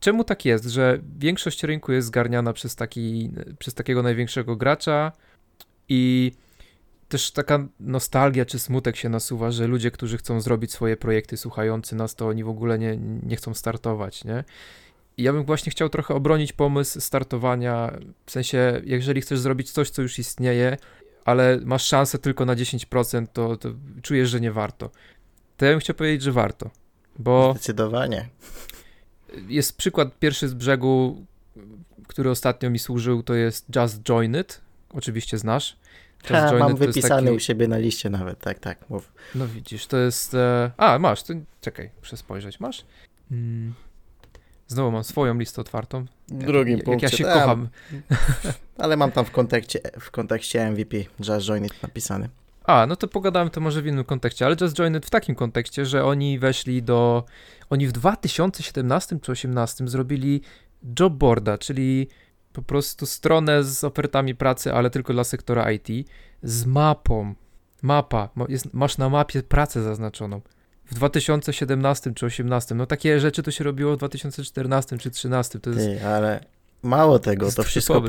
czemu 0.00 0.24
tak 0.24 0.44
jest, 0.44 0.64
że 0.64 0.98
większość 1.18 1.62
rynku 1.62 1.92
jest 1.92 2.06
zgarniana 2.06 2.52
przez, 2.52 2.76
taki, 2.76 3.30
przez 3.58 3.74
takiego 3.74 4.02
największego 4.02 4.56
gracza 4.56 5.12
i 5.88 6.32
też 7.08 7.30
taka 7.30 7.66
nostalgia 7.80 8.44
czy 8.44 8.58
smutek 8.58 8.96
się 8.96 9.08
nasuwa, 9.08 9.50
że 9.50 9.66
ludzie, 9.66 9.90
którzy 9.90 10.18
chcą 10.18 10.40
zrobić 10.40 10.72
swoje 10.72 10.96
projekty 10.96 11.36
słuchający 11.36 11.96
nas, 11.96 12.14
to 12.14 12.28
oni 12.28 12.44
w 12.44 12.48
ogóle 12.48 12.78
nie, 12.78 12.96
nie 13.22 13.36
chcą 13.36 13.54
startować, 13.54 14.24
nie? 14.24 14.44
I 15.16 15.22
ja 15.22 15.32
bym 15.32 15.44
właśnie 15.44 15.72
chciał 15.72 15.88
trochę 15.88 16.14
obronić 16.14 16.52
pomysł 16.52 17.00
startowania, 17.00 17.98
w 18.26 18.30
sensie, 18.30 18.80
jeżeli 18.84 19.20
chcesz 19.20 19.38
zrobić 19.38 19.70
coś, 19.70 19.90
co 19.90 20.02
już 20.02 20.18
istnieje, 20.18 20.76
ale 21.24 21.60
masz 21.64 21.84
szansę 21.84 22.18
tylko 22.18 22.44
na 22.44 22.56
10%, 22.56 23.26
to, 23.32 23.56
to 23.56 23.68
czujesz, 24.02 24.30
że 24.30 24.40
nie 24.40 24.52
warto. 24.52 24.90
To 25.56 25.64
ja 25.64 25.70
bym 25.70 25.80
chciał 25.80 25.96
powiedzieć, 25.96 26.22
że 26.22 26.32
warto, 26.32 26.70
bo... 27.18 27.52
Zdecydowanie. 27.52 28.28
Jest 29.48 29.76
przykład 29.76 30.18
pierwszy 30.18 30.48
z 30.48 30.54
brzegu, 30.54 31.24
który 32.08 32.30
ostatnio 32.30 32.70
mi 32.70 32.78
służył, 32.78 33.22
to 33.22 33.34
jest 33.34 33.66
Just 33.76 34.02
Join 34.02 34.36
It, 34.40 34.60
oczywiście 34.90 35.38
znasz. 35.38 35.76
Ha, 36.26 36.52
mam 36.58 36.76
wypisany 36.76 37.26
taki... 37.26 37.36
u 37.36 37.40
siebie 37.40 37.68
na 37.68 37.78
liście 37.78 38.10
nawet, 38.10 38.38
tak, 38.38 38.58
tak, 38.58 38.90
mów. 38.90 39.12
No 39.34 39.46
widzisz, 39.46 39.86
to 39.86 39.96
jest... 39.96 40.34
E... 40.34 40.70
A, 40.76 40.98
masz, 40.98 41.22
to... 41.22 41.34
czekaj, 41.60 41.90
muszę 42.00 42.16
spojrzeć, 42.16 42.60
masz? 42.60 42.84
Mm. 43.30 43.74
Znowu 44.68 44.90
mam 44.90 45.04
swoją 45.04 45.38
listę 45.38 45.60
otwartą. 45.60 46.04
W 46.28 46.44
drugim 46.44 46.76
jak, 46.76 46.84
punkcie. 46.84 47.06
Jak 47.06 47.12
ja 47.12 47.18
się 47.18 47.24
tak. 47.24 47.34
kocham. 47.34 47.68
Ale 48.78 48.96
mam 48.96 49.12
tam 49.12 49.24
w 49.24 49.30
kontekście, 49.30 49.80
w 50.00 50.10
kontekście 50.10 50.70
MVP 50.70 50.96
Just 50.96 51.48
Join 51.48 51.64
It 51.64 51.82
napisany. 51.82 52.28
A, 52.64 52.86
no 52.86 52.96
to 52.96 53.08
pogadałem 53.08 53.50
to 53.50 53.60
może 53.60 53.82
w 53.82 53.86
innym 53.86 54.04
kontekście, 54.04 54.46
ale 54.46 54.56
Just 54.60 54.78
Join 54.78 54.96
It 54.96 55.06
w 55.06 55.10
takim 55.10 55.34
kontekście, 55.34 55.86
że 55.86 56.04
oni 56.04 56.38
weszli 56.38 56.82
do... 56.82 57.24
Oni 57.70 57.86
w 57.86 57.92
2017 57.92 59.08
czy 59.08 59.14
2018 59.14 59.88
zrobili 59.88 60.40
jobboarda, 61.00 61.58
czyli 61.58 62.08
po 62.56 62.62
prostu 62.62 63.06
stronę 63.06 63.64
z 63.64 63.84
ofertami 63.84 64.34
pracy, 64.34 64.72
ale 64.72 64.90
tylko 64.90 65.12
dla 65.12 65.24
sektora 65.24 65.72
IT, 65.72 66.08
z 66.42 66.66
mapą. 66.66 67.34
Mapa, 67.82 68.28
jest, 68.48 68.74
masz 68.74 68.98
na 68.98 69.08
mapie 69.08 69.42
pracę 69.42 69.82
zaznaczoną 69.82 70.40
w 70.84 70.94
2017 70.94 72.02
czy 72.02 72.26
2018. 72.26 72.74
No 72.74 72.86
takie 72.86 73.20
rzeczy 73.20 73.42
to 73.42 73.50
się 73.50 73.64
robiło 73.64 73.94
w 73.94 73.96
2014 73.96 74.98
czy 74.98 75.10
2013. 75.10 75.60
To 75.60 75.70
jest... 75.70 75.82
Ty, 75.82 76.06
ale 76.06 76.40
mało 76.82 77.18
tego, 77.18 77.52
to 77.52 77.62
wszystko, 77.62 78.02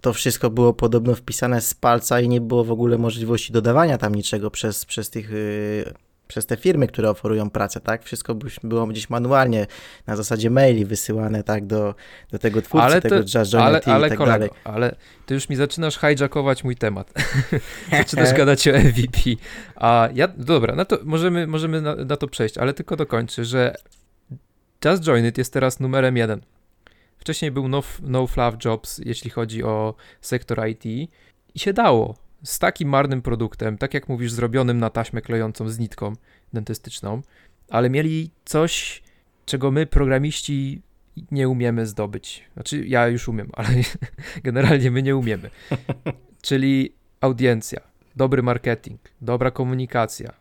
to 0.00 0.12
wszystko 0.12 0.50
było 0.50 0.72
podobno 0.72 1.14
wpisane 1.14 1.60
z 1.60 1.74
palca 1.74 2.20
i 2.20 2.28
nie 2.28 2.40
było 2.40 2.64
w 2.64 2.70
ogóle 2.70 2.98
możliwości 2.98 3.52
dodawania 3.52 3.98
tam 3.98 4.14
niczego 4.14 4.50
przez, 4.50 4.84
przez 4.84 5.10
tych 5.10 5.30
yy, 5.30 5.94
przez 6.28 6.46
te 6.46 6.56
firmy, 6.56 6.86
które 6.86 7.10
oferują 7.10 7.50
pracę, 7.50 7.80
tak? 7.80 8.04
Wszystko 8.04 8.36
było 8.62 8.86
gdzieś 8.86 9.10
manualnie, 9.10 9.66
na 10.06 10.16
zasadzie 10.16 10.50
maili 10.50 10.84
wysyłane, 10.84 11.42
tak, 11.42 11.66
do, 11.66 11.94
do 12.30 12.38
tego 12.38 12.62
twórcy, 12.62 12.84
ale 12.84 13.00
tego 13.00 13.24
Jazz 13.24 13.54
ale, 13.54 13.80
ale, 13.84 14.06
i 14.06 14.10
tak 14.10 14.18
kolego, 14.18 14.26
dalej. 14.26 14.50
Ale 14.64 14.96
ty 15.26 15.34
już 15.34 15.48
mi 15.48 15.56
zaczynasz 15.56 15.98
hijackować 16.00 16.64
mój 16.64 16.76
temat. 16.76 17.12
zaczynasz 17.98 18.34
gadać 18.40 18.68
o 18.68 18.72
MVP. 18.72 19.20
A 19.76 20.08
ja, 20.14 20.28
dobra, 20.28 20.74
no 20.74 20.84
to 20.84 20.98
możemy, 21.04 21.46
możemy 21.46 21.80
na, 21.80 21.94
na 21.94 22.16
to 22.16 22.28
przejść, 22.28 22.58
ale 22.58 22.74
tylko 22.74 22.96
dokończę, 22.96 23.44
że 23.44 23.74
Just 24.84 25.02
Join 25.02 25.26
It 25.26 25.38
jest 25.38 25.52
teraz 25.52 25.80
numerem 25.80 26.16
jeden. 26.16 26.40
Wcześniej 27.18 27.50
był 27.50 27.68
No, 27.68 27.82
no 28.02 28.26
Fluff 28.26 28.64
Jobs, 28.64 28.98
jeśli 29.04 29.30
chodzi 29.30 29.64
o 29.64 29.94
sektor 30.20 30.68
IT 30.68 30.84
i 31.54 31.58
się 31.58 31.72
dało 31.72 32.23
z 32.44 32.58
takim 32.58 32.88
marnym 32.88 33.22
produktem, 33.22 33.78
tak 33.78 33.94
jak 33.94 34.08
mówisz, 34.08 34.32
zrobionym 34.32 34.78
na 34.78 34.90
taśmę 34.90 35.22
klejącą 35.22 35.68
z 35.68 35.78
nitką 35.78 36.12
dentystyczną, 36.52 37.22
ale 37.68 37.90
mieli 37.90 38.30
coś, 38.44 39.02
czego 39.46 39.70
my, 39.70 39.86
programiści, 39.86 40.82
nie 41.30 41.48
umiemy 41.48 41.86
zdobyć. 41.86 42.44
Znaczy, 42.54 42.86
ja 42.86 43.08
już 43.08 43.28
umiem, 43.28 43.50
ale 43.52 43.68
generalnie 44.44 44.90
my 44.90 45.02
nie 45.02 45.16
umiemy. 45.16 45.50
Czyli 46.42 46.92
audiencja, 47.20 47.80
dobry 48.16 48.42
marketing, 48.42 49.00
dobra 49.20 49.50
komunikacja, 49.50 50.32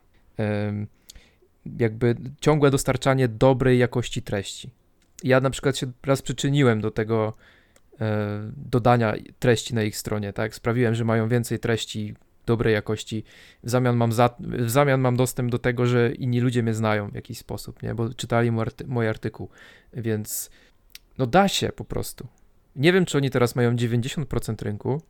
jakby 1.65 2.15
ciągłe 2.41 2.71
dostarczanie 2.71 3.27
dobrej 3.27 3.79
jakości 3.79 4.21
treści. 4.21 4.69
Ja 5.23 5.39
na 5.39 5.49
przykład 5.49 5.77
się 5.77 5.91
raz 6.03 6.21
przyczyniłem 6.21 6.81
do 6.81 6.91
tego, 6.91 7.33
dodania 8.57 9.13
treści 9.39 9.75
na 9.75 9.83
ich 9.83 9.97
stronie, 9.97 10.33
tak? 10.33 10.55
Sprawiłem, 10.55 10.95
że 10.95 11.05
mają 11.05 11.27
więcej 11.27 11.59
treści 11.59 12.15
dobrej 12.45 12.73
jakości. 12.73 13.23
W 13.63 13.69
zamian 13.69 13.95
mam, 13.95 14.11
za, 14.11 14.29
w 14.39 14.69
zamian 14.69 15.01
mam 15.01 15.15
dostęp 15.15 15.51
do 15.51 15.59
tego, 15.59 15.85
że 15.85 16.11
inni 16.11 16.39
ludzie 16.39 16.63
mnie 16.63 16.73
znają 16.73 17.09
w 17.09 17.15
jakiś 17.15 17.37
sposób, 17.37 17.83
nie? 17.83 17.95
Bo 17.95 18.13
czytali 18.13 18.51
mój, 18.51 18.61
arty, 18.61 18.87
mój 18.87 19.07
artykuł, 19.07 19.49
więc 19.93 20.49
no 21.17 21.27
da 21.27 21.47
się 21.47 21.69
po 21.69 21.85
prostu. 21.85 22.27
Nie 22.75 22.93
wiem, 22.93 23.05
czy 23.05 23.17
oni 23.17 23.29
teraz 23.29 23.55
mają 23.55 23.75
90% 23.75 24.63
rynku, 24.63 25.01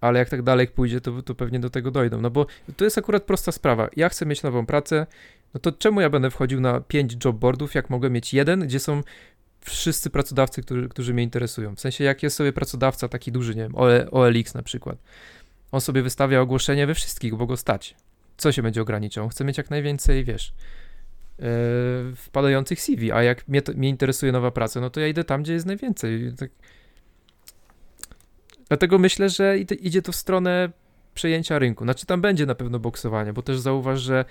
ale 0.00 0.18
jak 0.18 0.28
tak 0.28 0.42
dalej 0.42 0.68
pójdzie, 0.68 1.00
to, 1.00 1.22
to 1.22 1.34
pewnie 1.34 1.60
do 1.60 1.70
tego 1.70 1.90
dojdą. 1.90 2.20
No 2.20 2.30
bo 2.30 2.46
to 2.76 2.84
jest 2.84 2.98
akurat 2.98 3.22
prosta 3.22 3.52
sprawa. 3.52 3.88
Ja 3.96 4.08
chcę 4.08 4.26
mieć 4.26 4.42
nową 4.42 4.66
pracę, 4.66 5.06
no 5.54 5.60
to 5.60 5.72
czemu 5.72 6.00
ja 6.00 6.10
będę 6.10 6.30
wchodził 6.30 6.60
na 6.60 6.80
5 6.80 7.16
jobboardów, 7.24 7.74
jak 7.74 7.90
mogę 7.90 8.10
mieć 8.10 8.34
jeden, 8.34 8.60
gdzie 8.60 8.80
są 8.80 9.02
wszyscy 9.64 10.10
pracodawcy, 10.10 10.62
którzy, 10.62 10.88
którzy 10.88 11.14
mnie 11.14 11.22
interesują. 11.22 11.76
W 11.76 11.80
sensie, 11.80 12.04
jak 12.04 12.22
jest 12.22 12.36
sobie 12.36 12.52
pracodawca 12.52 13.08
taki 13.08 13.32
duży, 13.32 13.54
nie 13.54 13.62
wiem, 13.62 13.74
OLX 14.10 14.54
na 14.54 14.62
przykład, 14.62 14.98
on 15.72 15.80
sobie 15.80 16.02
wystawia 16.02 16.40
ogłoszenie 16.40 16.86
we 16.86 16.94
wszystkich, 16.94 17.34
bo 17.34 17.46
go 17.46 17.56
stać. 17.56 17.94
Co 18.36 18.52
się 18.52 18.62
będzie 18.62 18.82
ograniczał? 18.82 19.28
Chce 19.28 19.44
mieć 19.44 19.58
jak 19.58 19.70
najwięcej, 19.70 20.24
wiesz, 20.24 20.54
wpadających 22.16 22.80
CV, 22.80 23.12
a 23.12 23.22
jak 23.22 23.48
mnie, 23.48 23.62
to, 23.62 23.72
mnie 23.72 23.88
interesuje 23.88 24.32
nowa 24.32 24.50
praca, 24.50 24.80
no 24.80 24.90
to 24.90 25.00
ja 25.00 25.08
idę 25.08 25.24
tam, 25.24 25.42
gdzie 25.42 25.52
jest 25.52 25.66
najwięcej. 25.66 26.32
Tak. 26.38 26.50
Dlatego 28.68 28.98
myślę, 28.98 29.28
że 29.28 29.58
idzie 29.58 30.02
to 30.02 30.12
w 30.12 30.16
stronę 30.16 30.70
przejęcia 31.14 31.58
rynku. 31.58 31.84
Znaczy 31.84 32.06
tam 32.06 32.20
będzie 32.20 32.46
na 32.46 32.54
pewno 32.54 32.78
boksowanie, 32.78 33.32
bo 33.32 33.42
też 33.42 33.58
zauważ, 33.58 34.00
że 34.00 34.24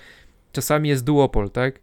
czasami 0.52 0.90
jest 0.90 1.04
duopol, 1.04 1.50
tak? 1.50 1.80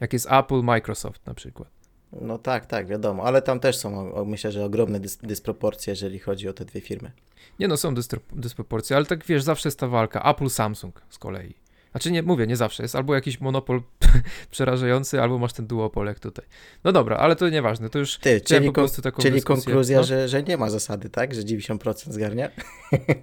Jak 0.00 0.12
jest 0.12 0.26
Apple, 0.30 0.62
Microsoft 0.62 1.26
na 1.26 1.34
przykład. 1.34 1.77
No 2.12 2.38
tak, 2.38 2.66
tak, 2.66 2.86
wiadomo, 2.86 3.22
ale 3.22 3.42
tam 3.42 3.60
też 3.60 3.76
są, 3.76 4.12
myślę, 4.24 4.52
że 4.52 4.64
ogromne 4.64 5.00
dys 5.00 5.16
dysproporcje, 5.16 5.90
jeżeli 5.90 6.18
chodzi 6.18 6.48
o 6.48 6.52
te 6.52 6.64
dwie 6.64 6.80
firmy. 6.80 7.10
Nie 7.58 7.68
no, 7.68 7.76
są 7.76 7.94
dysproporcje, 8.32 8.96
ale 8.96 9.06
tak 9.06 9.26
wiesz, 9.26 9.42
zawsze 9.42 9.68
jest 9.68 9.78
ta 9.78 9.88
walka. 9.88 10.30
Apple, 10.30 10.48
Samsung 10.48 11.02
z 11.10 11.18
kolei. 11.18 11.54
Znaczy 11.98 12.12
nie, 12.12 12.22
mówię, 12.22 12.46
nie 12.46 12.56
zawsze. 12.56 12.82
Jest 12.82 12.96
albo 12.96 13.14
jakiś 13.14 13.40
monopol 13.40 13.82
przerażający, 14.50 15.22
albo 15.22 15.38
masz 15.38 15.52
ten 15.52 15.66
duopol 15.66 16.06
jak 16.06 16.20
tutaj. 16.20 16.46
No 16.84 16.92
dobra, 16.92 17.16
ale 17.16 17.36
to 17.36 17.48
nieważne, 17.48 17.90
to 17.90 17.98
już 17.98 18.18
Ty, 18.18 18.40
czyli, 18.40 18.66
po 18.66 18.72
prostu 18.72 19.02
taką 19.02 19.22
czyli 19.22 19.42
konkluzja, 19.42 19.98
no? 19.98 20.04
że, 20.04 20.28
że 20.28 20.42
nie 20.42 20.56
ma 20.56 20.70
zasady, 20.70 21.10
tak? 21.10 21.34
Że 21.34 21.42
90% 21.42 22.12
zgarnia? 22.12 22.50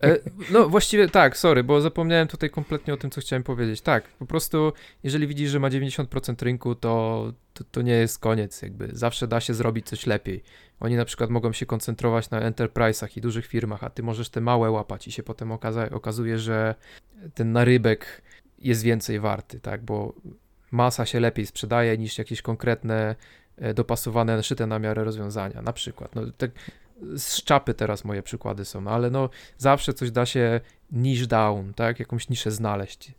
E, 0.03 0.17
no 0.53 0.69
właściwie 0.69 1.09
tak, 1.09 1.37
sorry, 1.37 1.63
bo 1.63 1.81
zapomniałem 1.81 2.27
tutaj 2.27 2.49
kompletnie 2.49 2.93
o 2.93 2.97
tym, 2.97 3.11
co 3.11 3.21
chciałem 3.21 3.43
powiedzieć. 3.43 3.81
Tak, 3.81 4.07
po 4.07 4.25
prostu 4.25 4.73
jeżeli 5.03 5.27
widzisz, 5.27 5.49
że 5.49 5.59
ma 5.59 5.69
90% 5.69 6.43
rynku, 6.43 6.75
to, 6.75 7.33
to, 7.53 7.63
to 7.71 7.81
nie 7.81 7.93
jest 7.93 8.19
koniec, 8.19 8.61
jakby 8.61 8.89
zawsze 8.93 9.27
da 9.27 9.39
się 9.41 9.53
zrobić 9.53 9.87
coś 9.87 10.05
lepiej. 10.05 10.43
Oni 10.79 10.95
na 10.95 11.05
przykład 11.05 11.29
mogą 11.29 11.53
się 11.53 11.65
koncentrować 11.65 12.29
na 12.29 12.51
enterprise'ach 12.51 13.17
i 13.17 13.21
dużych 13.21 13.45
firmach, 13.45 13.83
a 13.83 13.89
ty 13.89 14.03
możesz 14.03 14.29
te 14.29 14.41
małe 14.41 14.71
łapać 14.71 15.07
i 15.07 15.11
się 15.11 15.23
potem 15.23 15.49
okaza- 15.49 15.93
okazuje, 15.93 16.39
że 16.39 16.75
ten 17.33 17.51
narybek 17.51 18.21
jest 18.65 18.83
więcej 18.83 19.19
warty, 19.19 19.59
tak, 19.59 19.83
bo 19.83 20.13
masa 20.71 21.05
się 21.05 21.19
lepiej 21.19 21.45
sprzedaje 21.45 21.97
niż 21.97 22.17
jakieś 22.17 22.41
konkretne, 22.41 23.15
e, 23.57 23.73
dopasowane, 23.73 24.43
szyte 24.43 24.67
na 24.67 24.79
miarę 24.79 25.03
rozwiązania, 25.03 25.61
na 25.61 25.73
przykład. 25.73 26.15
No, 26.15 26.21
tak, 26.37 26.51
z 27.15 27.43
czapy 27.43 27.73
teraz 27.73 28.05
moje 28.05 28.23
przykłady 28.23 28.65
są, 28.65 28.81
no, 28.81 28.91
ale 28.91 29.09
no 29.09 29.29
zawsze 29.57 29.93
coś 29.93 30.11
da 30.11 30.25
się 30.25 30.61
niche 30.91 31.27
down, 31.27 31.73
tak, 31.73 31.99
jakąś 31.99 32.29
niszę 32.29 32.51
znaleźć. 32.51 33.11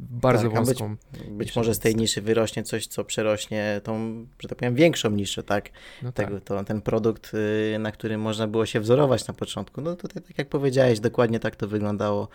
Bardzo 0.00 0.42
tak, 0.42 0.54
wąską. 0.54 0.96
Być, 1.12 1.22
być 1.30 1.56
może 1.56 1.74
z 1.74 1.78
tej 1.78 1.96
niszy 1.96 2.22
wyrośnie 2.22 2.62
coś, 2.62 2.86
co 2.86 3.04
przerośnie 3.04 3.80
tą, 3.84 4.26
że 4.38 4.48
tak 4.48 4.58
powiem, 4.58 4.74
większą 4.74 5.10
niszę, 5.10 5.42
tak? 5.42 5.70
No 6.02 6.12
Tego, 6.12 6.34
tak. 6.34 6.44
To, 6.44 6.64
ten 6.64 6.82
produkt, 6.82 7.32
y, 7.74 7.78
na 7.78 7.92
którym 7.92 8.20
można 8.20 8.46
było 8.46 8.66
się 8.66 8.80
wzorować 8.80 9.26
na 9.26 9.34
początku. 9.34 9.80
No 9.80 9.96
tutaj, 9.96 10.22
tak 10.22 10.38
jak 10.38 10.48
powiedziałeś, 10.48 11.00
dokładnie 11.00 11.40
tak 11.40 11.56
to 11.56 11.68
wyglądało 11.68 12.28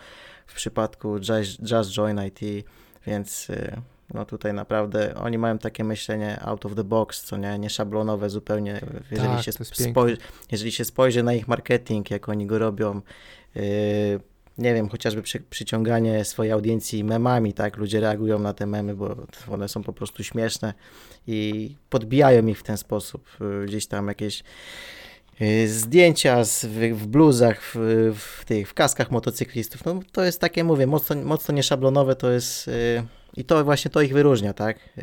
w 0.46 0.54
przypadku 0.54 1.16
Just, 1.16 1.72
Just 1.72 1.90
Join 1.90 2.20
IT, 2.26 2.66
więc 3.06 3.50
y, 3.50 3.80
no 4.14 4.24
tutaj 4.24 4.54
naprawdę 4.54 5.14
oni 5.14 5.38
mają 5.38 5.58
takie 5.58 5.84
myślenie 5.84 6.40
out 6.40 6.66
of 6.66 6.74
the 6.74 6.84
box, 6.84 7.22
co 7.22 7.36
nie, 7.36 7.58
nie 7.58 7.70
szablonowe 7.70 8.30
zupełnie. 8.30 8.80
Jeżeli, 9.10 9.28
tak, 9.28 9.42
się, 9.42 9.52
spojrzy, 9.52 10.16
jeżeli 10.52 10.72
się 10.72 10.84
spojrzy 10.84 11.22
na 11.22 11.34
ich 11.34 11.48
marketing, 11.48 12.10
jak 12.10 12.28
oni 12.28 12.46
go 12.46 12.58
robią, 12.58 13.00
yy, 13.54 13.62
nie 14.60 14.74
wiem, 14.74 14.88
chociażby 14.88 15.22
przy, 15.22 15.40
przyciąganie 15.40 16.24
swojej 16.24 16.52
audiencji 16.52 17.04
memami, 17.04 17.52
tak? 17.52 17.76
Ludzie 17.76 18.00
reagują 18.00 18.38
na 18.38 18.54
te 18.54 18.66
memy, 18.66 18.94
bo 18.94 19.16
one 19.50 19.68
są 19.68 19.82
po 19.82 19.92
prostu 19.92 20.24
śmieszne 20.24 20.74
i 21.26 21.70
podbijają 21.90 22.46
ich 22.46 22.58
w 22.58 22.62
ten 22.62 22.76
sposób. 22.76 23.28
Y, 23.62 23.66
gdzieś 23.66 23.86
tam 23.86 24.08
jakieś 24.08 24.42
Y, 25.42 25.68
zdjęcia 25.68 26.44
z, 26.44 26.64
w, 26.64 26.78
w 26.94 27.06
bluzach, 27.06 27.62
w, 27.62 27.74
w, 28.18 28.44
tych, 28.44 28.68
w 28.68 28.74
kaskach 28.74 29.10
motocyklistów. 29.10 29.84
No, 29.84 30.00
to 30.12 30.24
jest 30.24 30.40
takie, 30.40 30.64
mówię, 30.64 30.86
mocno, 30.86 31.16
mocno 31.16 31.54
nieszablonowe, 31.54 32.16
to 32.16 32.30
jest 32.30 32.66
yy, 32.66 32.72
i 33.36 33.44
to 33.44 33.64
właśnie 33.64 33.90
to 33.90 34.02
ich 34.02 34.12
wyróżnia, 34.12 34.52
tak? 34.52 34.78
Yy, 34.96 35.02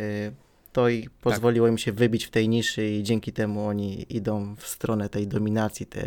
to 0.72 0.90
i 0.90 1.10
pozwoliło 1.22 1.68
tak. 1.68 1.72
im 1.72 1.78
się 1.78 1.92
wybić 1.92 2.26
w 2.26 2.30
tej 2.30 2.50
niszy 2.50 2.90
i 2.90 3.04
dzięki 3.04 3.34
temu 3.34 3.68
oni 3.68 4.06
idą 4.10 4.56
w 4.56 4.68
stronę 4.68 5.10
tej 5.10 5.28
dominacji, 5.28 5.86
te, 5.86 6.02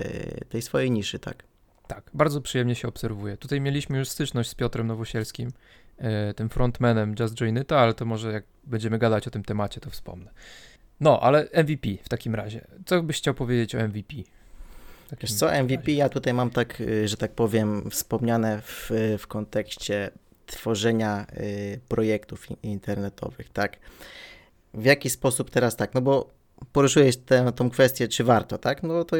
tej 0.48 0.62
swojej 0.62 0.90
niszy, 0.90 1.18
tak? 1.18 1.49
Tak, 1.90 2.10
bardzo 2.14 2.40
przyjemnie 2.40 2.74
się 2.74 2.88
obserwuje. 2.88 3.36
Tutaj 3.36 3.60
mieliśmy 3.60 3.98
już 3.98 4.08
styczność 4.08 4.50
z 4.50 4.54
Piotrem 4.54 4.86
Nowosielskim, 4.86 5.52
yy, 6.00 6.06
tym 6.36 6.48
frontmanem 6.48 7.14
Just 7.20 7.34
Join 7.34 7.58
It, 7.58 7.72
ale 7.72 7.94
to 7.94 8.04
może 8.04 8.32
jak 8.32 8.44
będziemy 8.64 8.98
gadać 8.98 9.28
o 9.28 9.30
tym 9.30 9.44
temacie, 9.44 9.80
to 9.80 9.90
wspomnę. 9.90 10.30
No, 11.00 11.20
ale 11.20 11.48
MVP 11.64 11.88
w 12.02 12.08
takim 12.08 12.34
razie. 12.34 12.66
Co 12.86 13.02
byś 13.02 13.16
chciał 13.16 13.34
powiedzieć 13.34 13.74
o 13.74 13.78
MVP? 13.78 14.14
Wiesz 15.20 15.32
co, 15.32 15.62
MVP 15.62 15.76
razie? 15.76 15.94
ja 15.94 16.08
tutaj 16.08 16.34
mam 16.34 16.50
tak, 16.50 16.80
y, 16.80 17.08
że 17.08 17.16
tak 17.16 17.32
powiem, 17.32 17.90
wspomniane 17.90 18.60
w, 18.62 18.90
w 19.18 19.26
kontekście 19.26 20.10
tworzenia 20.46 21.26
y, 21.36 21.80
projektów 21.88 22.46
internetowych, 22.62 23.48
tak? 23.52 23.76
W 24.74 24.84
jaki 24.84 25.10
sposób 25.10 25.50
teraz 25.50 25.76
tak? 25.76 25.94
No 25.94 26.00
bo 26.00 26.30
poruszyłeś 26.72 27.16
tę 27.16 27.52
tą 27.56 27.70
kwestię, 27.70 28.08
czy 28.08 28.24
warto, 28.24 28.58
tak? 28.58 28.82
No 28.82 29.04
to 29.04 29.16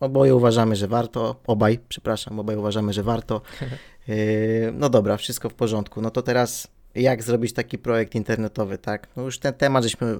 oboje 0.00 0.34
uważamy, 0.34 0.76
że 0.76 0.88
warto, 0.88 1.40
obaj, 1.46 1.78
przepraszam, 1.88 2.40
obaj 2.40 2.56
uważamy, 2.56 2.92
że 2.92 3.02
warto. 3.02 3.40
Y, 4.08 4.72
no 4.74 4.88
dobra, 4.88 5.16
wszystko 5.16 5.48
w 5.48 5.54
porządku. 5.54 6.00
No 6.00 6.10
to 6.10 6.22
teraz 6.22 6.68
jak 6.94 7.22
zrobić 7.22 7.52
taki 7.52 7.78
projekt 7.78 8.14
internetowy, 8.14 8.78
tak? 8.78 9.08
No 9.16 9.22
już 9.22 9.38
ten 9.38 9.54
temat 9.54 9.84
żeśmy 9.84 10.18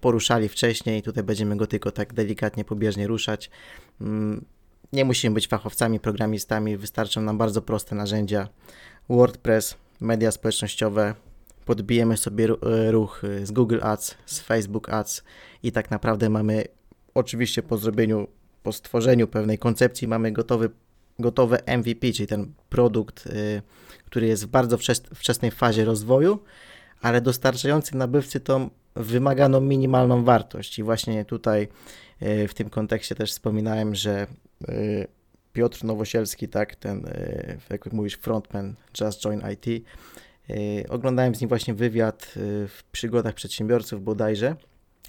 poruszali 0.00 0.48
wcześniej, 0.48 1.02
tutaj 1.02 1.24
będziemy 1.24 1.56
go 1.56 1.66
tylko 1.66 1.90
tak 1.90 2.12
delikatnie, 2.12 2.64
pobieżnie 2.64 3.06
ruszać. 3.06 3.50
Mm, 4.00 4.44
nie 4.92 5.04
musimy 5.04 5.34
być 5.34 5.48
fachowcami, 5.48 6.00
programistami, 6.00 6.76
wystarczą 6.76 7.20
nam 7.20 7.38
bardzo 7.38 7.62
proste 7.62 7.94
narzędzia. 7.94 8.48
WordPress, 9.08 9.76
media 10.00 10.30
społecznościowe, 10.30 11.14
podbijemy 11.64 12.16
sobie 12.16 12.44
e, 12.44 12.90
ruch 12.90 13.22
z 13.42 13.50
Google 13.50 13.78
Ads, 13.82 14.14
z 14.26 14.40
Facebook 14.40 14.88
Ads 14.88 15.22
i 15.62 15.72
tak 15.72 15.90
naprawdę 15.90 16.30
mamy, 16.30 16.64
oczywiście 17.14 17.62
po 17.62 17.78
zrobieniu, 17.78 18.26
po 18.64 18.72
stworzeniu 18.72 19.28
pewnej 19.28 19.58
koncepcji, 19.58 20.08
mamy 20.08 20.32
gotowy, 20.32 20.70
gotowe 21.18 21.58
MVP, 21.78 22.12
czyli 22.12 22.26
ten 22.26 22.52
produkt, 22.68 23.26
y, 23.26 23.62
który 24.04 24.26
jest 24.26 24.44
w 24.44 24.48
bardzo 24.48 24.78
wczesnej 25.14 25.50
fazie 25.50 25.84
rozwoju, 25.84 26.38
ale 27.00 27.20
dostarczający 27.20 27.96
nabywcy 27.96 28.40
tą 28.40 28.70
wymaganą 28.96 29.60
minimalną 29.60 30.24
wartość. 30.24 30.78
I 30.78 30.82
właśnie 30.82 31.24
tutaj 31.24 31.68
e, 32.20 32.48
w 32.48 32.54
tym 32.54 32.70
kontekście 32.70 33.14
też 33.14 33.30
wspominałem, 33.30 33.94
że 33.94 34.12
e, 34.20 34.26
Piotr 35.52 35.84
Nowosielski, 35.84 36.48
tak, 36.48 36.76
ten, 36.76 37.06
jak 37.70 37.92
mówisz, 37.92 38.14
frontman 38.14 38.74
Just 39.00 39.20
Join 39.20 39.42
IT, 39.52 39.84
oglądałem 40.88 41.34
z 41.34 41.40
nim 41.40 41.48
właśnie 41.48 41.74
wywiad 41.74 42.34
w 42.68 42.80
przygodach 42.92 43.34
przedsiębiorców 43.34 44.04
bodajże. 44.04 44.56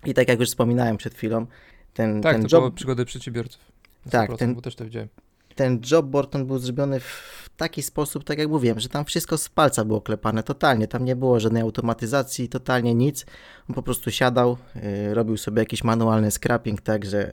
I 0.05 0.13
tak 0.13 0.27
jak 0.27 0.39
już 0.39 0.49
wspominałem 0.49 0.97
przed 0.97 1.13
chwilą, 1.13 1.47
ten, 1.95 2.21
tak, 2.21 2.35
ten 2.35 2.47
to 2.47 2.57
job... 2.57 2.73
przygody 2.73 3.05
przedsiębiorców. 3.05 3.61
Tak, 4.09 4.37
ten, 4.37 4.55
bo 4.55 4.61
też 4.61 4.75
to 4.75 4.85
widziałem 4.85 5.09
ten 5.55 5.81
job 5.91 6.05
board 6.05 6.35
on 6.35 6.45
był 6.45 6.59
zrobiony 6.59 6.99
w 6.99 7.49
taki 7.57 7.81
sposób, 7.81 8.23
tak 8.23 8.37
jak 8.37 8.49
mówiłem, 8.49 8.79
że 8.79 8.89
tam 8.89 9.05
wszystko 9.05 9.37
z 9.37 9.49
palca 9.49 9.85
było 9.85 10.01
klepane 10.01 10.43
totalnie, 10.43 10.87
tam 10.87 11.05
nie 11.05 11.15
było 11.15 11.39
żadnej 11.39 11.61
automatyzacji, 11.61 12.49
totalnie 12.49 12.95
nic. 12.95 13.25
On 13.69 13.75
po 13.75 13.83
prostu 13.83 14.11
siadał, 14.11 14.57
yy, 14.75 15.13
robił 15.13 15.37
sobie 15.37 15.59
jakiś 15.59 15.83
manualny 15.83 16.31
scrapping, 16.31 16.81
tak, 16.81 17.05
że 17.05 17.31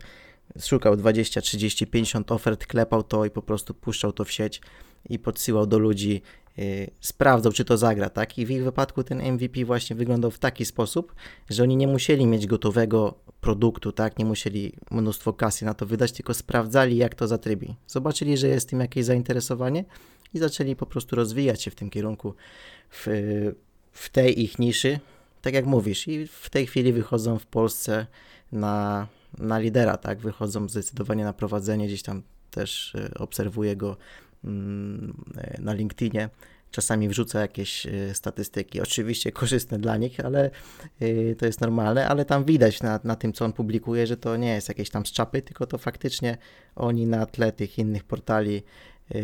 szukał 0.60 0.96
20, 0.96 1.40
30, 1.40 1.86
50 1.86 2.32
ofert, 2.32 2.66
klepał 2.66 3.02
to 3.02 3.24
i 3.24 3.30
po 3.30 3.42
prostu 3.42 3.74
puszczał 3.74 4.12
to 4.12 4.24
w 4.24 4.30
sieć 4.30 4.60
i 5.08 5.18
podsyłał 5.18 5.66
do 5.66 5.78
ludzi 5.78 6.22
Y, 6.58 6.90
sprawdzał, 7.00 7.52
czy 7.52 7.64
to 7.64 7.78
zagra, 7.78 8.10
tak? 8.10 8.38
I 8.38 8.46
w 8.46 8.50
ich 8.50 8.64
wypadku 8.64 9.04
ten 9.04 9.32
MVP 9.32 9.64
właśnie 9.64 9.96
wyglądał 9.96 10.30
w 10.30 10.38
taki 10.38 10.64
sposób, 10.64 11.14
że 11.50 11.62
oni 11.62 11.76
nie 11.76 11.88
musieli 11.88 12.26
mieć 12.26 12.46
gotowego 12.46 13.14
produktu, 13.40 13.92
tak? 13.92 14.18
Nie 14.18 14.24
musieli 14.24 14.72
mnóstwo 14.90 15.32
kasy 15.32 15.64
na 15.64 15.74
to 15.74 15.86
wydać, 15.86 16.12
tylko 16.12 16.34
sprawdzali, 16.34 16.96
jak 16.96 17.14
to 17.14 17.28
zatrybi. 17.28 17.76
Zobaczyli, 17.86 18.36
że 18.36 18.48
jest 18.48 18.68
tym 18.68 18.80
jakieś 18.80 19.04
zainteresowanie 19.04 19.84
i 20.34 20.38
zaczęli 20.38 20.76
po 20.76 20.86
prostu 20.86 21.16
rozwijać 21.16 21.62
się 21.62 21.70
w 21.70 21.74
tym 21.74 21.90
kierunku, 21.90 22.34
w, 22.90 23.06
w 23.92 24.08
tej 24.10 24.42
ich 24.42 24.58
niszy, 24.58 25.00
tak 25.42 25.54
jak 25.54 25.66
mówisz. 25.66 26.08
I 26.08 26.26
w 26.26 26.50
tej 26.50 26.66
chwili 26.66 26.92
wychodzą 26.92 27.38
w 27.38 27.46
Polsce 27.46 28.06
na, 28.52 29.06
na 29.38 29.58
lidera, 29.58 29.96
tak? 29.96 30.18
Wychodzą 30.18 30.68
zdecydowanie 30.68 31.24
na 31.24 31.32
prowadzenie, 31.32 31.86
gdzieś 31.86 32.02
tam 32.02 32.22
też 32.50 32.94
y, 32.94 33.14
obserwuję 33.18 33.76
go 33.76 33.96
na 35.58 35.72
LinkedInie. 35.72 36.28
Czasami 36.70 37.08
wrzuca 37.08 37.40
jakieś 37.40 37.86
e, 37.86 38.14
statystyki, 38.14 38.80
oczywiście 38.80 39.32
korzystne 39.32 39.78
dla 39.78 39.96
nich, 39.96 40.20
ale 40.20 40.50
e, 41.00 41.34
to 41.34 41.46
jest 41.46 41.60
normalne, 41.60 42.08
ale 42.08 42.24
tam 42.24 42.44
widać 42.44 42.82
na, 42.82 43.00
na 43.04 43.16
tym, 43.16 43.32
co 43.32 43.44
on 43.44 43.52
publikuje, 43.52 44.06
że 44.06 44.16
to 44.16 44.36
nie 44.36 44.54
jest 44.54 44.68
jakieś 44.68 44.90
tam 44.90 45.06
z 45.06 45.12
czapy, 45.12 45.42
tylko 45.42 45.66
to 45.66 45.78
faktycznie 45.78 46.38
oni 46.76 47.06
na 47.06 47.26
tle 47.26 47.52
tych 47.52 47.78
innych 47.78 48.04
portali 48.04 48.62
e, 49.14 49.18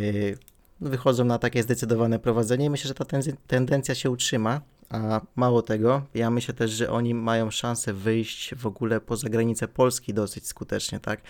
wychodzą 0.81 1.25
na 1.25 1.39
takie 1.39 1.63
zdecydowane 1.63 2.19
prowadzenie 2.19 2.71
myślę, 2.71 2.89
że 2.89 2.95
ta 2.95 3.05
tendencja 3.47 3.95
się 3.95 4.11
utrzyma, 4.11 4.61
a 4.91 5.21
mało 5.37 5.63
tego, 5.63 6.03
ja 6.15 6.31
myślę 6.31 6.55
też, 6.55 6.71
że 6.71 6.91
oni 6.91 7.15
mają 7.15 7.51
szansę 7.51 7.93
wyjść 7.93 8.55
w 8.55 8.67
ogóle 8.67 9.01
poza 9.01 9.29
granicę 9.29 9.69
Polski 9.69 10.15
dosyć 10.15 10.47
skutecznie, 10.47 11.01
tak? 11.01 11.21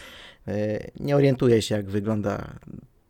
Nie 1.00 1.16
orientuję 1.16 1.62
się, 1.62 1.74
jak 1.74 1.90
wygląda 1.90 2.58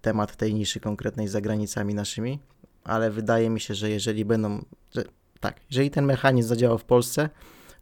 temat 0.00 0.36
tej 0.36 0.54
niszy 0.54 0.80
konkretnej 0.80 1.28
za 1.28 1.40
granicami 1.40 1.94
naszymi, 1.94 2.38
ale 2.84 3.10
wydaje 3.10 3.50
mi 3.50 3.60
się, 3.60 3.74
że 3.74 3.90
jeżeli 3.90 4.24
będą, 4.24 4.64
że 4.94 5.04
tak, 5.40 5.60
jeżeli 5.70 5.90
ten 5.90 6.04
mechanizm 6.04 6.48
zadziałał 6.48 6.78
w 6.78 6.84
Polsce, 6.84 7.28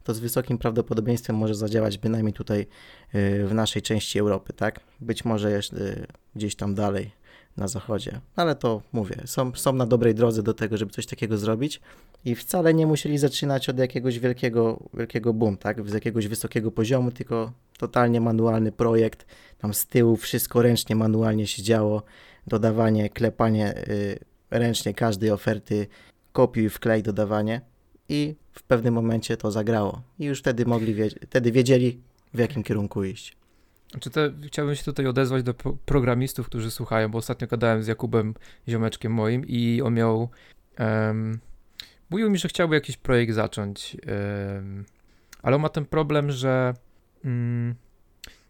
to 0.03 0.13
z 0.13 0.19
wysokim 0.19 0.57
prawdopodobieństwem 0.57 1.35
może 1.35 1.55
zadziałać 1.55 1.97
bynajmniej 1.97 2.33
tutaj 2.33 2.67
y, 3.15 3.47
w 3.47 3.53
naszej 3.53 3.81
części 3.81 4.19
Europy, 4.19 4.53
tak? 4.53 4.79
Być 4.99 5.25
może 5.25 5.51
jeszcze 5.51 5.75
y, 5.77 6.07
gdzieś 6.35 6.55
tam 6.55 6.75
dalej 6.75 7.11
na 7.57 7.67
zachodzie, 7.67 8.21
ale 8.35 8.55
to 8.55 8.81
mówię, 8.93 9.15
są, 9.25 9.51
są 9.55 9.73
na 9.73 9.85
dobrej 9.85 10.15
drodze 10.15 10.43
do 10.43 10.53
tego, 10.53 10.77
żeby 10.77 10.91
coś 10.91 11.05
takiego 11.05 11.37
zrobić 11.37 11.81
i 12.25 12.35
wcale 12.35 12.73
nie 12.73 12.87
musieli 12.87 13.17
zaczynać 13.17 13.69
od 13.69 13.79
jakiegoś 13.79 14.19
wielkiego, 14.19 14.83
wielkiego 14.93 15.33
boom, 15.33 15.57
tak? 15.57 15.89
Z 15.89 15.93
jakiegoś 15.93 16.27
wysokiego 16.27 16.71
poziomu, 16.71 17.11
tylko 17.11 17.51
totalnie 17.77 18.21
manualny 18.21 18.71
projekt, 18.71 19.25
tam 19.57 19.73
z 19.73 19.85
tyłu 19.85 20.17
wszystko 20.17 20.61
ręcznie, 20.61 20.95
manualnie 20.95 21.47
się 21.47 21.63
działo, 21.63 22.03
dodawanie, 22.47 23.09
klepanie 23.09 23.77
y, 23.77 24.19
ręcznie 24.51 24.93
każdej 24.93 25.31
oferty, 25.31 25.87
kopiuj, 26.31 26.69
wklej, 26.69 27.03
dodawanie 27.03 27.61
i 28.09 28.35
w 28.51 28.63
pewnym 28.63 28.93
momencie 28.93 29.37
to 29.37 29.51
zagrało. 29.51 30.01
I 30.19 30.25
już 30.25 30.39
wtedy 30.39 30.65
mogli, 30.65 30.95
wtedy 31.27 31.51
wiedzieli, 31.51 32.01
w 32.33 32.39
jakim 32.39 32.63
kierunku 32.63 33.03
iść. 33.03 33.36
Czy 33.99 34.09
te, 34.09 34.33
chciałbym 34.47 34.75
się 34.75 34.83
tutaj 34.83 35.07
odezwać 35.07 35.43
do 35.43 35.53
pro 35.53 35.77
programistów, 35.85 36.47
którzy 36.47 36.71
słuchają, 36.71 37.09
bo 37.09 37.17
ostatnio 37.17 37.47
gadałem 37.47 37.83
z 37.83 37.87
Jakubem, 37.87 38.33
ziomeczkiem 38.69 39.11
moim 39.13 39.45
i 39.47 39.81
on 39.81 39.93
miał, 39.93 40.29
um, 40.79 41.39
mówił 42.09 42.29
mi, 42.29 42.37
że 42.37 42.47
chciałby 42.47 42.75
jakiś 42.75 42.97
projekt 42.97 43.33
zacząć, 43.33 43.97
um, 44.55 44.85
ale 45.41 45.55
on 45.55 45.61
ma 45.61 45.69
ten 45.69 45.85
problem, 45.85 46.31
że 46.31 46.73
um, 47.25 47.75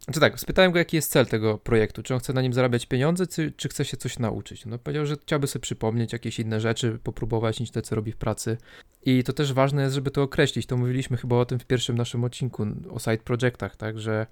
znaczy 0.07 0.19
tak, 0.19 0.39
spytałem 0.39 0.71
go, 0.71 0.79
jaki 0.79 0.95
jest 0.95 1.11
cel 1.11 1.25
tego 1.25 1.57
projektu, 1.57 2.03
czy 2.03 2.13
on 2.13 2.19
chce 2.19 2.33
na 2.33 2.41
nim 2.41 2.53
zarabiać 2.53 2.85
pieniądze, 2.85 3.27
czy, 3.27 3.51
czy 3.51 3.69
chce 3.69 3.85
się 3.85 3.97
coś 3.97 4.19
nauczyć. 4.19 4.65
No 4.65 4.77
powiedział, 4.77 5.05
że 5.05 5.15
chciałby 5.15 5.47
sobie 5.47 5.63
przypomnieć 5.63 6.13
jakieś 6.13 6.39
inne 6.39 6.59
rzeczy, 6.59 6.99
popróbować 7.03 7.59
niż 7.59 7.71
te, 7.71 7.81
co 7.81 7.95
robi 7.95 8.11
w 8.11 8.17
pracy. 8.17 8.57
I 9.05 9.23
to 9.23 9.33
też 9.33 9.53
ważne 9.53 9.81
jest, 9.81 9.95
żeby 9.95 10.11
to 10.11 10.21
określić. 10.21 10.65
To 10.65 10.77
mówiliśmy 10.77 11.17
chyba 11.17 11.35
o 11.35 11.45
tym 11.45 11.59
w 11.59 11.65
pierwszym 11.65 11.97
naszym 11.97 12.23
odcinku, 12.23 12.65
o 12.89 12.99
side 12.99 13.17
projectach, 13.17 13.75
tak, 13.75 13.99
że 13.99 14.27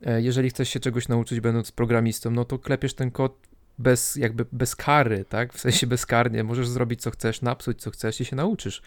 jeżeli 0.00 0.50
chcesz 0.50 0.68
się 0.68 0.80
czegoś 0.80 1.08
nauczyć 1.08 1.40
będąc 1.40 1.72
programistą, 1.72 2.30
no 2.30 2.44
to 2.44 2.58
klepiesz 2.58 2.94
ten 2.94 3.10
kod 3.10 3.48
bez, 3.78 4.16
jakby 4.16 4.46
bez 4.52 4.76
kary, 4.76 5.24
tak, 5.24 5.52
w 5.52 5.60
sensie 5.60 5.86
bezkarnie, 5.86 6.44
możesz 6.44 6.68
zrobić 6.68 7.02
co 7.02 7.10
chcesz, 7.10 7.42
napsuć 7.42 7.80
co 7.80 7.90
chcesz 7.90 8.20
i 8.20 8.24
się 8.24 8.36
nauczysz. 8.36 8.82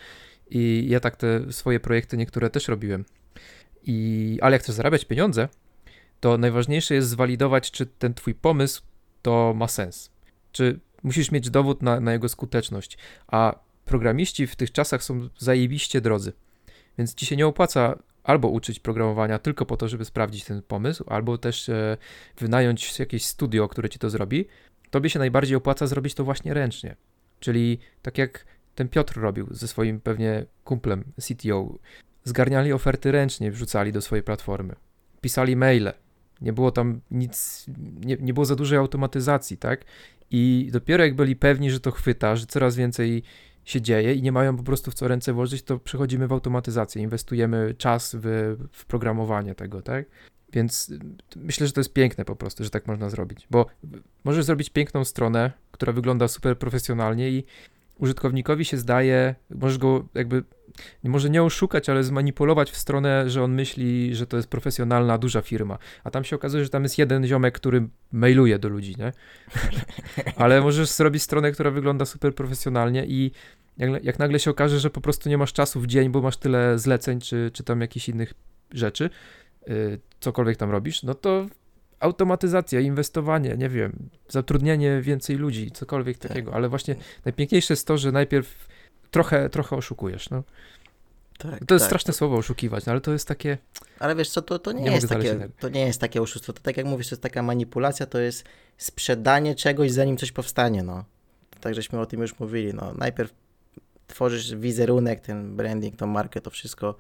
I 0.50 0.86
ja 0.90 1.00
tak 1.00 1.16
te 1.16 1.52
swoje 1.54 1.80
projekty 1.80 2.18
niektóre 2.18 2.50
też 2.50 2.68
robiłem. 2.68 3.06
I, 3.84 4.38
ale 4.42 4.56
jak 4.56 4.62
chcesz 4.62 4.76
zarabiać 4.76 5.06
pieniądze, 5.06 5.48
to 6.20 6.38
najważniejsze 6.38 6.96
jest 6.96 7.10
zwalidować, 7.10 7.72
czy 7.72 7.86
ten 7.86 8.14
twój 8.14 8.36
pomysł 8.36 8.82
to 9.22 9.54
ma 9.54 9.68
sens. 9.68 10.12
Czy 10.52 10.80
musisz 11.04 11.32
mieć 11.32 11.50
dowód 11.50 11.82
na, 11.82 12.00
na 12.00 12.14
jego 12.14 12.30
skuteczność. 12.30 12.98
A 13.28 13.60
programiści 13.86 14.48
w 14.48 14.56
tych 14.56 14.72
czasach 14.72 15.04
są 15.04 15.30
zajebiście 15.38 16.02
drodzy. 16.02 16.34
Więc 16.98 17.16
ci 17.16 17.26
się 17.26 17.36
nie 17.36 17.48
opłaca 17.48 17.98
albo 18.24 18.48
uczyć 18.48 18.80
programowania 18.80 19.40
tylko 19.40 19.66
po 19.66 19.78
to, 19.78 19.88
żeby 19.88 20.06
sprawdzić 20.06 20.46
ten 20.46 20.62
pomysł, 20.62 21.04
albo 21.08 21.38
też 21.38 21.70
e, 21.70 21.98
wynająć 22.38 23.00
jakieś 23.00 23.26
studio, 23.26 23.68
które 23.68 23.90
ci 23.90 24.00
to 24.00 24.10
zrobi. 24.10 24.48
Tobie 24.90 25.10
się 25.10 25.20
najbardziej 25.20 25.56
opłaca 25.56 25.88
zrobić 25.88 26.14
to 26.14 26.24
właśnie 26.24 26.54
ręcznie. 26.54 26.96
Czyli 27.40 27.80
tak 28.02 28.18
jak 28.18 28.46
ten 28.76 28.90
Piotr 28.90 29.20
robił 29.20 29.48
ze 29.52 29.68
swoim 29.68 30.02
pewnie 30.02 30.46
kumplem 30.64 31.04
CTO. 31.22 31.80
Zgarniali 32.24 32.74
oferty 32.74 33.12
ręcznie, 33.12 33.52
wrzucali 33.52 33.92
do 33.92 34.02
swojej 34.02 34.24
platformy. 34.24 34.76
Pisali 35.22 35.56
maile, 35.56 35.94
nie 36.42 36.54
było 36.54 36.72
tam 36.72 37.02
nic, 37.12 37.66
nie, 38.06 38.18
nie 38.20 38.34
było 38.34 38.46
za 38.46 38.56
dużej 38.56 38.80
automatyzacji, 38.80 39.58
tak? 39.58 39.86
I 40.32 40.70
dopiero 40.72 41.04
jak 41.04 41.16
byli 41.16 41.36
pewni, 41.36 41.72
że 41.72 41.80
to 41.80 41.92
chwyta, 41.92 42.36
że 42.36 42.46
coraz 42.46 42.76
więcej 42.76 43.24
się 43.66 43.82
dzieje 43.82 44.14
i 44.14 44.22
nie 44.22 44.32
mają 44.32 44.58
po 44.58 44.64
prostu 44.64 44.92
w 44.92 44.94
co 44.94 45.08
ręce 45.08 45.34
włożyć, 45.34 45.64
to 45.64 45.80
przechodzimy 45.80 46.28
w 46.28 46.32
automatyzację, 46.32 47.02
inwestujemy 47.02 47.76
czas 47.78 48.16
w, 48.20 48.56
w 48.72 48.86
programowanie 48.86 49.56
tego, 49.56 49.82
tak? 49.82 50.06
Więc 50.54 50.94
myślę, 51.36 51.68
że 51.68 51.74
to 51.74 51.80
jest 51.80 51.94
piękne 51.94 52.26
po 52.26 52.36
prostu, 52.36 52.64
że 52.64 52.70
tak 52.70 52.88
można 52.88 53.10
zrobić, 53.10 53.48
bo 53.52 53.66
możesz 54.24 54.46
zrobić 54.46 54.70
piękną 54.70 55.06
stronę, 55.06 55.52
która 55.72 55.94
wygląda 55.94 56.28
super 56.28 56.58
profesjonalnie 56.58 57.30
i 57.30 57.44
użytkownikowi 58.02 58.66
się 58.66 58.78
zdaje, 58.78 59.36
możesz 59.50 59.78
go 59.78 60.06
jakby 60.14 60.44
może 61.04 61.30
nie 61.30 61.44
oszukać, 61.44 61.90
ale 61.90 62.04
zmanipulować 62.04 62.72
w 62.72 62.78
stronę, 62.78 63.30
że 63.30 63.44
on 63.44 63.54
myśli, 63.54 64.16
że 64.16 64.28
to 64.28 64.38
jest 64.38 64.50
profesjonalna, 64.50 65.18
duża 65.18 65.42
firma. 65.42 65.78
A 66.04 66.12
tam 66.12 66.24
się 66.24 66.36
okazuje, 66.36 66.64
że 66.64 66.70
tam 66.70 66.84
jest 66.84 66.98
jeden 66.98 67.28
ziomek, 67.28 67.56
który 67.56 67.88
mailuje 68.12 68.60
do 68.60 68.70
ludzi, 68.70 68.96
nie? 68.98 69.12
ale 70.44 70.62
możesz 70.62 70.90
zrobić 70.90 71.24
stronę, 71.24 71.52
która 71.52 71.72
wygląda 71.72 72.06
super 72.06 72.36
profesjonalnie 72.36 73.06
i 73.06 73.32
jak, 73.78 74.04
jak, 74.04 74.20
nagle 74.20 74.40
się 74.40 74.52
okaże, 74.52 74.80
że 74.80 74.90
po 74.90 75.02
prostu 75.02 75.30
nie 75.30 75.38
masz 75.38 75.54
czasu 75.54 75.80
w 75.80 75.88
dzień, 75.88 76.10
bo 76.10 76.22
masz 76.22 76.38
tyle 76.38 76.80
zleceń, 76.80 77.20
czy, 77.20 77.52
czy 77.54 77.64
tam 77.64 77.82
jakichś 77.82 78.10
innych 78.10 78.34
rzeczy, 78.74 79.10
yy, 79.68 80.00
cokolwiek 80.20 80.58
tam 80.58 80.72
robisz, 80.72 81.04
no 81.04 81.14
to 81.14 81.48
automatyzacja, 82.02 82.80
inwestowanie, 82.80 83.58
nie 83.58 83.70
wiem, 83.70 84.10
zatrudnianie 84.30 85.02
więcej 85.02 85.36
ludzi, 85.36 85.72
cokolwiek 85.72 86.18
tak. 86.18 86.30
takiego, 86.30 86.54
ale 86.54 86.70
właśnie 86.70 86.96
najpiękniejsze 87.26 87.74
jest 87.74 87.88
to, 87.88 87.98
że 87.98 88.12
najpierw 88.12 88.68
trochę, 89.12 89.50
trochę 89.50 89.76
oszukujesz, 89.76 90.30
no. 90.30 90.44
Tak, 91.38 91.66
to 91.66 91.76
jest 91.76 91.84
tak. 91.84 91.90
straszne 91.90 92.14
słowo 92.14 92.38
oszukiwać, 92.38 92.86
no 92.86 92.92
ale 92.92 93.02
to 93.02 93.12
jest 93.12 93.28
takie. 93.28 93.58
Ale 94.00 94.16
wiesz 94.16 94.30
co, 94.30 94.42
to, 94.42 94.60
to 94.60 94.72
nie, 94.72 94.82
nie 94.82 94.92
jest 94.92 95.10
takie, 95.10 95.50
to 95.60 95.70
nie 95.70 95.86
jest 95.86 96.02
takie 96.02 96.22
oszustwo. 96.22 96.54
To 96.54 96.62
tak 96.62 96.78
jak 96.78 96.86
mówisz, 96.86 97.10
to 97.10 97.16
jest 97.16 97.24
taka 97.24 97.44
manipulacja, 97.44 98.06
to 98.06 98.20
jest 98.20 98.46
sprzedanie 98.78 99.56
czegoś, 99.56 99.92
zanim 99.92 100.18
coś 100.18 100.32
powstanie, 100.32 100.84
no. 100.84 101.06
Tak 101.62 101.76
żeśmy 101.76 102.00
o 102.00 102.06
tym 102.06 102.22
już 102.22 102.40
mówili, 102.40 102.74
no. 102.74 102.94
Najpierw 102.94 103.34
tworzysz 104.08 104.56
wizerunek, 104.56 105.22
ten 105.22 105.56
branding, 105.56 105.96
tą 105.96 106.08
markę, 106.08 106.42
to 106.42 106.50
wszystko. 106.50 106.96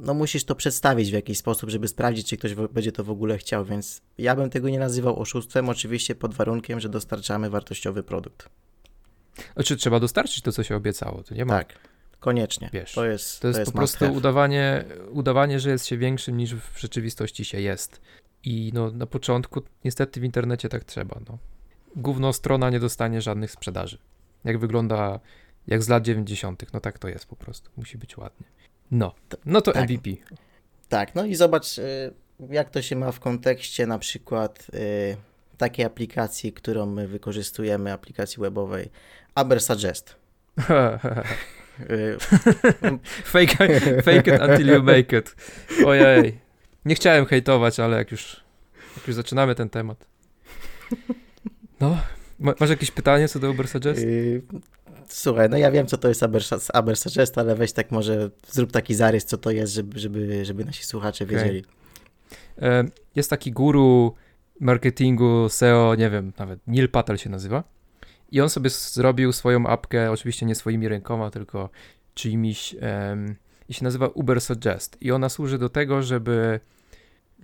No 0.00 0.14
musisz 0.14 0.44
to 0.44 0.54
przedstawić 0.54 1.10
w 1.10 1.14
jakiś 1.14 1.38
sposób, 1.38 1.70
żeby 1.70 1.88
sprawdzić, 1.88 2.28
czy 2.28 2.36
ktoś 2.36 2.54
będzie 2.54 2.92
to 2.92 3.04
w 3.04 3.10
ogóle 3.10 3.38
chciał, 3.38 3.64
więc 3.64 4.02
ja 4.18 4.36
bym 4.36 4.50
tego 4.50 4.68
nie 4.68 4.78
nazywał 4.78 5.20
oszustwem, 5.20 5.68
oczywiście 5.68 6.14
pod 6.14 6.34
warunkiem, 6.34 6.80
że 6.80 6.88
dostarczamy 6.88 7.50
wartościowy 7.50 8.02
produkt. 8.02 8.48
Znaczy 9.54 9.76
trzeba 9.76 10.00
dostarczyć 10.00 10.42
to, 10.42 10.52
co 10.52 10.62
się 10.62 10.76
obiecało, 10.76 11.22
to 11.22 11.34
nie 11.34 11.44
ma... 11.44 11.58
Tak, 11.58 11.74
koniecznie. 12.20 12.70
Wiesz, 12.72 12.92
to 12.92 13.04
jest, 13.04 13.40
to 13.40 13.48
jest, 13.48 13.56
to 13.56 13.60
jest 13.60 13.72
po 13.72 13.78
prostu 13.78 14.12
udawanie, 14.12 14.84
udawanie, 15.10 15.60
że 15.60 15.70
jest 15.70 15.86
się 15.86 15.98
większym 15.98 16.36
niż 16.36 16.54
w 16.54 16.80
rzeczywistości 16.80 17.44
się 17.44 17.60
jest. 17.60 18.00
I 18.44 18.70
no, 18.74 18.90
na 18.90 19.06
początku 19.06 19.62
niestety 19.84 20.20
w 20.20 20.24
internecie 20.24 20.68
tak 20.68 20.84
trzeba. 20.84 21.20
No. 21.28 21.38
Gówno 21.96 22.32
strona 22.32 22.70
nie 22.70 22.80
dostanie 22.80 23.22
żadnych 23.22 23.50
sprzedaży. 23.50 23.98
Jak 24.44 24.58
wygląda, 24.58 25.20
jak 25.66 25.82
z 25.82 25.88
lat 25.88 26.02
90., 26.02 26.72
no 26.72 26.80
tak 26.80 26.98
to 26.98 27.08
jest 27.08 27.26
po 27.26 27.36
prostu. 27.36 27.70
Musi 27.76 27.98
być 27.98 28.16
ładnie. 28.16 28.46
No, 28.90 29.14
no 29.46 29.60
to 29.60 29.72
tak. 29.72 29.90
MVP. 29.90 30.10
Tak, 30.88 31.14
no 31.14 31.24
i 31.24 31.34
zobacz, 31.34 31.78
y, 31.78 32.12
jak 32.50 32.70
to 32.70 32.82
się 32.82 32.96
ma 32.96 33.12
w 33.12 33.20
kontekście 33.20 33.86
na 33.86 33.98
przykład 33.98 34.66
y, 34.74 35.16
takiej 35.58 35.84
aplikacji, 35.84 36.52
którą 36.52 36.86
my 36.86 37.08
wykorzystujemy, 37.08 37.92
aplikacji 37.92 38.40
webowej, 38.40 38.90
Aber 39.34 39.60
Suggest. 39.60 40.16
fake, 43.24 43.56
fake 44.02 44.34
it 44.34 44.42
until 44.48 44.68
you 44.68 44.82
make 44.82 45.12
it. 45.12 45.36
Ojej. 45.86 46.38
Nie 46.84 46.94
chciałem 46.94 47.26
hejtować, 47.26 47.80
ale 47.80 47.96
jak 47.96 48.10
już, 48.10 48.40
jak 48.96 49.06
już 49.06 49.16
zaczynamy 49.16 49.54
ten 49.54 49.70
temat. 49.70 50.06
No, 51.80 51.98
masz 52.38 52.70
jakieś 52.70 52.90
pytanie 52.90 53.28
co 53.28 53.38
do 53.38 53.50
Uber 53.50 53.68
Suggest? 53.68 54.02
Yy, 54.02 54.42
słuchaj, 55.08 55.48
no 55.50 55.56
ja 55.56 55.70
wiem, 55.70 55.86
co 55.86 55.98
to 55.98 56.08
jest 56.08 56.22
Aber, 56.22 56.42
Aber 56.72 56.96
Suggest, 56.96 57.38
ale 57.38 57.54
weź 57.54 57.72
tak 57.72 57.90
może 57.90 58.30
zrób 58.50 58.72
taki 58.72 58.94
zarys, 58.94 59.24
co 59.24 59.38
to 59.38 59.50
jest, 59.50 59.72
żeby, 59.72 59.98
żeby, 59.98 60.44
żeby 60.44 60.64
nasi 60.64 60.84
słuchacze 60.84 61.24
okay. 61.24 61.36
wiedzieli. 61.36 61.64
E, 62.62 62.84
jest 63.16 63.30
taki 63.30 63.52
guru 63.52 64.14
marketingu, 64.60 65.48
SEO, 65.48 65.94
nie 65.94 66.10
wiem, 66.10 66.32
nawet 66.38 66.60
Neil 66.66 66.88
Patel 66.88 67.16
się 67.16 67.30
nazywa. 67.30 67.64
I 68.32 68.40
on 68.40 68.50
sobie 68.50 68.70
zrobił 68.70 69.32
swoją 69.32 69.66
apkę, 69.66 70.10
oczywiście 70.10 70.46
nie 70.46 70.54
swoimi 70.54 70.88
rękoma, 70.88 71.30
tylko 71.30 71.70
czyimiś, 72.14 72.76
um, 73.08 73.36
i 73.68 73.74
się 73.74 73.84
nazywa 73.84 74.06
Uber 74.08 74.40
Suggest. 74.40 74.96
I 75.00 75.12
ona 75.12 75.28
służy 75.28 75.58
do 75.58 75.68
tego, 75.68 76.02
żeby. 76.02 76.60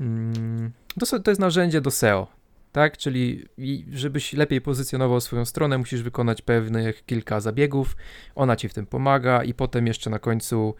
Um, 0.00 0.72
to, 1.00 1.20
to 1.20 1.30
jest 1.30 1.40
narzędzie 1.40 1.80
do 1.80 1.90
SEO, 1.90 2.26
tak? 2.74 2.96
Czyli 2.96 3.44
żebyś 3.92 4.32
lepiej 4.32 4.60
pozycjonował 4.60 5.20
swoją 5.20 5.44
stronę, 5.44 5.78
musisz 5.78 6.02
wykonać 6.02 6.42
pewnych 6.42 7.06
kilka 7.06 7.40
zabiegów. 7.40 7.96
Ona 8.34 8.56
ci 8.56 8.68
w 8.68 8.74
tym 8.74 8.86
pomaga, 8.86 9.44
i 9.44 9.54
potem 9.54 9.86
jeszcze 9.86 10.10
na 10.10 10.18
końcu 10.18 10.74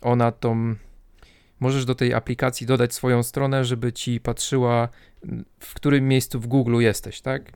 ona 0.00 0.32
tą. 0.32 0.74
Możesz 1.60 1.84
do 1.84 1.94
tej 1.94 2.14
aplikacji 2.14 2.66
dodać 2.66 2.94
swoją 2.94 3.22
stronę, 3.22 3.64
żeby 3.64 3.92
ci 3.92 4.20
patrzyła, 4.20 4.88
w 5.60 5.74
którym 5.74 6.08
miejscu 6.08 6.40
w 6.40 6.46
Google 6.46 6.80
jesteś, 6.80 7.20
tak? 7.20 7.52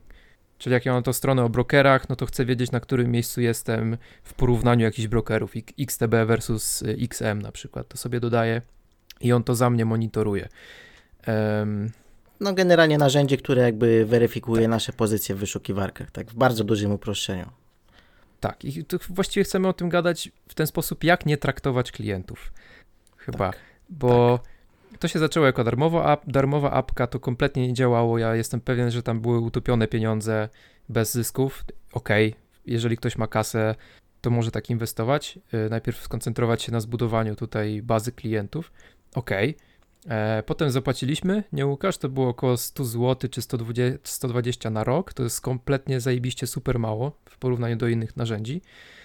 Czyli 0.57 0.73
jak 0.73 0.85
ja 0.85 0.93
mam 0.93 1.03
to 1.03 1.13
stronę 1.13 1.43
o 1.43 1.49
brokerach, 1.49 2.09
no 2.09 2.15
to 2.15 2.25
chcę 2.25 2.45
wiedzieć, 2.45 2.71
na 2.71 2.79
którym 2.79 3.11
miejscu 3.11 3.41
jestem 3.41 3.97
w 4.23 4.33
porównaniu 4.33 4.85
jakichś 4.85 5.07
brokerów, 5.07 5.53
XTB 5.79 6.11
versus 6.25 6.81
y, 6.81 6.97
XM 7.01 7.41
na 7.41 7.51
przykład. 7.51 7.87
To 7.87 7.97
sobie 7.97 8.19
dodaję 8.19 8.61
i 9.21 9.33
on 9.33 9.43
to 9.43 9.55
za 9.55 9.69
mnie 9.69 9.85
monitoruje. 9.85 10.47
Um, 11.27 11.91
no 12.39 12.53
generalnie 12.53 12.97
narzędzie, 12.97 13.37
które 13.37 13.61
jakby 13.61 14.05
weryfikuje 14.05 14.61
tak. 14.61 14.69
nasze 14.69 14.93
pozycje 14.93 15.35
w 15.35 15.37
wyszukiwarkach, 15.37 16.11
tak 16.11 16.31
w 16.31 16.35
bardzo 16.35 16.63
dużym 16.63 16.91
uproszczeniu. 16.91 17.49
Tak, 18.39 18.65
i 18.65 18.85
tu 18.85 18.97
właściwie 19.09 19.43
chcemy 19.43 19.67
o 19.67 19.73
tym 19.73 19.89
gadać 19.89 20.31
w 20.47 20.53
ten 20.53 20.67
sposób, 20.67 21.03
jak 21.03 21.25
nie 21.25 21.37
traktować 21.37 21.91
klientów. 21.91 22.53
Chyba, 23.17 23.37
Tak, 23.37 23.59
bo 23.89 24.39
to 24.99 25.07
się 25.07 25.19
zaczęło 25.19 25.45
jako 25.45 25.63
darmowa, 25.63 26.03
ap, 26.03 26.23
darmowa 26.27 26.71
apka, 26.71 27.07
to 27.07 27.19
kompletnie 27.19 27.67
nie 27.67 27.73
działało. 27.73 28.17
Ja 28.17 28.35
jestem 28.35 28.61
pewien, 28.61 28.91
że 28.91 29.03
tam 29.03 29.21
były 29.21 29.39
utopione 29.39 29.87
pieniądze 29.87 30.49
bez 30.89 31.13
zysków. 31.13 31.65
Okej, 31.93 32.35
jeżeli 32.65 32.97
ktoś 32.97 33.17
ma 33.17 33.27
kasę, 33.27 33.75
to 34.21 34.29
może 34.29 34.51
tak 34.51 34.69
inwestować. 34.69 35.39
Y, 35.53 35.69
Najpierw 35.69 36.03
skoncentrować 36.03 36.63
się 36.63 36.71
na 36.71 36.79
zbudowaniu 36.79 37.35
tutaj 37.35 37.81
bazy 37.81 38.11
klientów. 38.11 38.71
Okej. 39.15 39.49
E, 39.49 39.53
Potem 40.45 40.71
zapłaciliśmy, 40.71 41.43
nie 41.53 41.65
Łukasz, 41.65 41.97
to 41.97 42.09
było 42.09 42.29
około 42.29 42.57
100 42.57 42.85
zł 42.85 43.29
czy 43.29 43.41
120, 43.41 43.99
120 44.03 44.69
na 44.69 44.83
rok. 44.83 45.13
To 45.13 45.23
jest 45.23 45.41
kompletnie 45.41 45.99
zajebiście 45.99 46.47
super 46.47 46.79
mało 46.79 47.11
w 47.29 47.37
porównaniu 47.37 47.75
do 47.75 47.87
innych 47.87 48.17
narzędzi. 48.17 48.61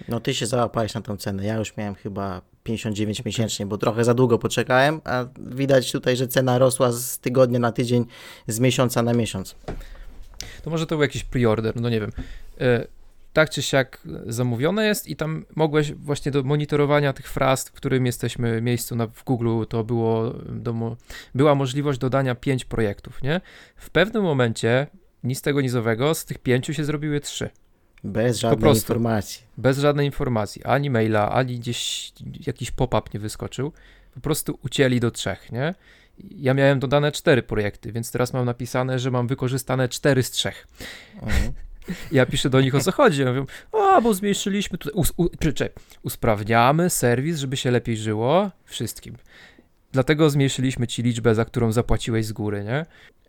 No 0.08 0.20
ty 0.20 0.34
się 0.34 0.46
załapałeś 0.46 0.94
na 0.94 1.00
tą 1.00 1.16
cenę. 1.16 1.44
Ja 1.44 1.56
już 1.56 1.76
miałem 1.76 1.94
chyba 1.94 2.42
59 2.62 3.24
miesięcznie, 3.24 3.66
bo 3.66 3.78
trochę 3.78 4.04
za 4.04 4.14
długo 4.14 4.38
poczekałem, 4.38 5.00
a 5.04 5.24
widać 5.38 5.92
tutaj, 5.92 6.16
że 6.16 6.28
cena 6.28 6.58
rosła 6.58 6.92
z 6.92 7.18
tygodnia 7.18 7.58
na 7.58 7.72
tydzień, 7.72 8.04
z 8.46 8.60
miesiąca 8.60 9.02
na 9.02 9.12
miesiąc. 9.12 9.56
To 10.62 10.70
może 10.70 10.86
to 10.86 10.94
był 10.94 11.02
jakiś 11.02 11.24
preorder, 11.24 11.80
no 11.80 11.88
nie 11.88 12.00
wiem. 12.00 12.12
Tak 13.32 13.50
czy 13.50 13.62
siak 13.62 14.00
zamówione 14.26 14.86
jest 14.86 15.08
i 15.08 15.16
tam 15.16 15.44
mogłeś 15.56 15.92
właśnie 15.92 16.32
do 16.32 16.42
monitorowania 16.42 17.12
tych 17.12 17.28
fraz, 17.28 17.68
w 17.68 17.72
którym 17.72 18.06
jesteśmy 18.06 18.62
miejscu 18.62 18.96
na, 18.96 19.06
w 19.06 19.24
Google, 19.24 19.64
to 19.68 19.84
było 19.84 20.30
do, 20.48 20.96
była 21.34 21.54
możliwość 21.54 21.98
dodania 21.98 22.34
pięć 22.34 22.64
projektów, 22.64 23.22
nie? 23.22 23.40
W 23.76 23.90
pewnym 23.90 24.22
momencie 24.22 24.86
nic 25.24 25.38
z 25.38 25.42
tego 25.42 25.60
nizowego, 25.60 26.14
z 26.14 26.24
tych 26.24 26.38
pięciu 26.38 26.74
się 26.74 26.84
zrobiły 26.84 27.20
trzy. 27.20 27.50
Bez 28.04 28.38
żadnej 28.38 28.74
informacji. 28.74 29.42
Bez 29.56 29.78
żadnej 29.78 30.06
informacji, 30.06 30.64
ani 30.64 30.90
maila, 30.90 31.32
ani 31.32 31.58
gdzieś 31.58 32.12
jakiś 32.46 32.70
pop-up 32.70 33.08
nie 33.14 33.20
wyskoczył. 33.20 33.72
Po 34.14 34.20
prostu 34.20 34.58
ucięli 34.62 35.00
do 35.00 35.10
trzech, 35.10 35.52
nie? 35.52 35.74
Ja 36.18 36.54
miałem 36.54 36.78
dodane 36.78 37.12
cztery 37.12 37.42
projekty, 37.42 37.92
więc 37.92 38.12
teraz 38.12 38.32
mam 38.32 38.46
napisane, 38.46 38.98
że 38.98 39.10
mam 39.10 39.26
wykorzystane 39.26 39.88
cztery 39.88 40.22
z 40.22 40.30
trzech. 40.30 40.66
Mhm. 41.22 41.52
Ja 42.12 42.26
piszę 42.26 42.50
do 42.50 42.60
nich 42.60 42.74
o 42.74 42.80
co 42.80 42.92
chodzi. 42.92 43.22
Ja 43.22 43.32
mówię, 43.32 43.44
a 43.72 44.00
bo 44.00 44.14
zmniejszyliśmy 44.14 44.78
tutaj, 44.78 44.94
us, 44.94 45.12
u, 45.16 45.28
czy, 45.54 45.70
usprawniamy 46.02 46.90
serwis, 46.90 47.38
żeby 47.38 47.56
się 47.56 47.70
lepiej 47.70 47.96
żyło 47.96 48.50
wszystkim. 48.64 49.16
Dlatego 49.92 50.30
zmniejszyliśmy 50.30 50.86
ci 50.86 51.02
liczbę, 51.02 51.34
za 51.34 51.44
którą 51.44 51.72
zapłaciłeś 51.72 52.26
z 52.26 52.32
góry, 52.32 52.64
nie? 52.64 52.86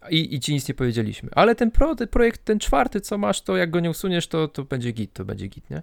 I, 0.09 0.35
i 0.35 0.39
ci 0.39 0.53
nic 0.53 0.67
nie 0.67 0.73
powiedzieliśmy. 0.73 1.29
Ale 1.35 1.55
ten, 1.55 1.71
pro, 1.71 1.95
ten 1.95 2.07
projekt, 2.07 2.45
ten 2.45 2.59
czwarty, 2.59 3.01
co 3.01 3.17
masz, 3.17 3.41
to 3.41 3.57
jak 3.57 3.69
go 3.69 3.79
nie 3.79 3.89
usuniesz, 3.89 4.27
to, 4.27 4.47
to 4.47 4.63
będzie 4.63 4.91
git, 4.91 5.13
to 5.13 5.25
będzie 5.25 5.47
git, 5.47 5.69
nie? 5.69 5.81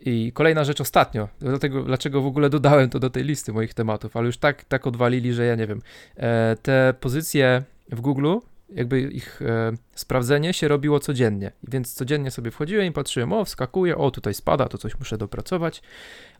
I 0.00 0.32
kolejna 0.32 0.64
rzecz 0.64 0.80
ostatnio, 0.80 1.28
dlatego, 1.40 1.82
dlaczego 1.82 2.22
w 2.22 2.26
ogóle 2.26 2.50
dodałem 2.50 2.90
to 2.90 2.98
do 2.98 3.10
tej 3.10 3.24
listy 3.24 3.52
moich 3.52 3.74
tematów, 3.74 4.16
ale 4.16 4.26
już 4.26 4.38
tak, 4.38 4.64
tak 4.64 4.86
odwalili, 4.86 5.32
że 5.32 5.46
ja 5.46 5.54
nie 5.54 5.66
wiem. 5.66 5.82
E, 6.16 6.56
te 6.62 6.94
pozycje 7.00 7.62
w 7.92 8.00
Google, 8.00 8.36
jakby 8.74 9.00
ich 9.00 9.42
e, 9.42 9.72
sprawdzenie 9.94 10.52
się 10.52 10.68
robiło 10.68 11.00
codziennie, 11.00 11.52
więc 11.68 11.94
codziennie 11.94 12.30
sobie 12.30 12.50
wchodziłem 12.50 12.86
i 12.86 12.92
patrzyłem, 12.92 13.32
o 13.32 13.44
wskakuje, 13.44 13.96
o 13.96 14.10
tutaj 14.10 14.34
spada, 14.34 14.68
to 14.68 14.78
coś 14.78 14.98
muszę 14.98 15.18
dopracować, 15.18 15.82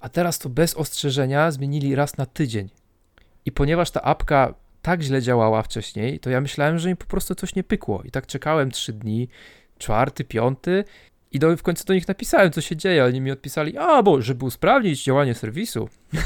a 0.00 0.08
teraz 0.08 0.38
to 0.38 0.48
bez 0.48 0.74
ostrzeżenia 0.74 1.50
zmienili 1.50 1.94
raz 1.94 2.16
na 2.16 2.26
tydzień. 2.26 2.68
I 3.44 3.52
ponieważ 3.52 3.90
ta 3.90 4.02
apka 4.02 4.54
tak 4.82 5.02
źle 5.02 5.22
działała 5.22 5.62
wcześniej, 5.62 6.20
to 6.20 6.30
ja 6.30 6.40
myślałem, 6.40 6.78
że 6.78 6.90
im 6.90 6.96
po 6.96 7.06
prostu 7.06 7.34
coś 7.34 7.54
nie 7.54 7.64
pykło. 7.64 8.02
I 8.04 8.10
tak 8.10 8.26
czekałem 8.26 8.70
trzy 8.70 8.92
dni, 8.92 9.28
czwarty, 9.78 10.24
piąty 10.24 10.84
i 11.32 11.38
do, 11.38 11.56
w 11.56 11.62
końcu 11.62 11.84
do 11.84 11.94
nich 11.94 12.08
napisałem, 12.08 12.52
co 12.52 12.60
się 12.60 12.76
dzieje, 12.76 13.04
oni 13.04 13.20
mi 13.20 13.30
odpisali, 13.30 13.78
a 13.78 14.02
bo 14.02 14.22
żeby 14.22 14.44
usprawnić 14.44 15.04
działanie 15.04 15.34
serwisu, 15.34 15.88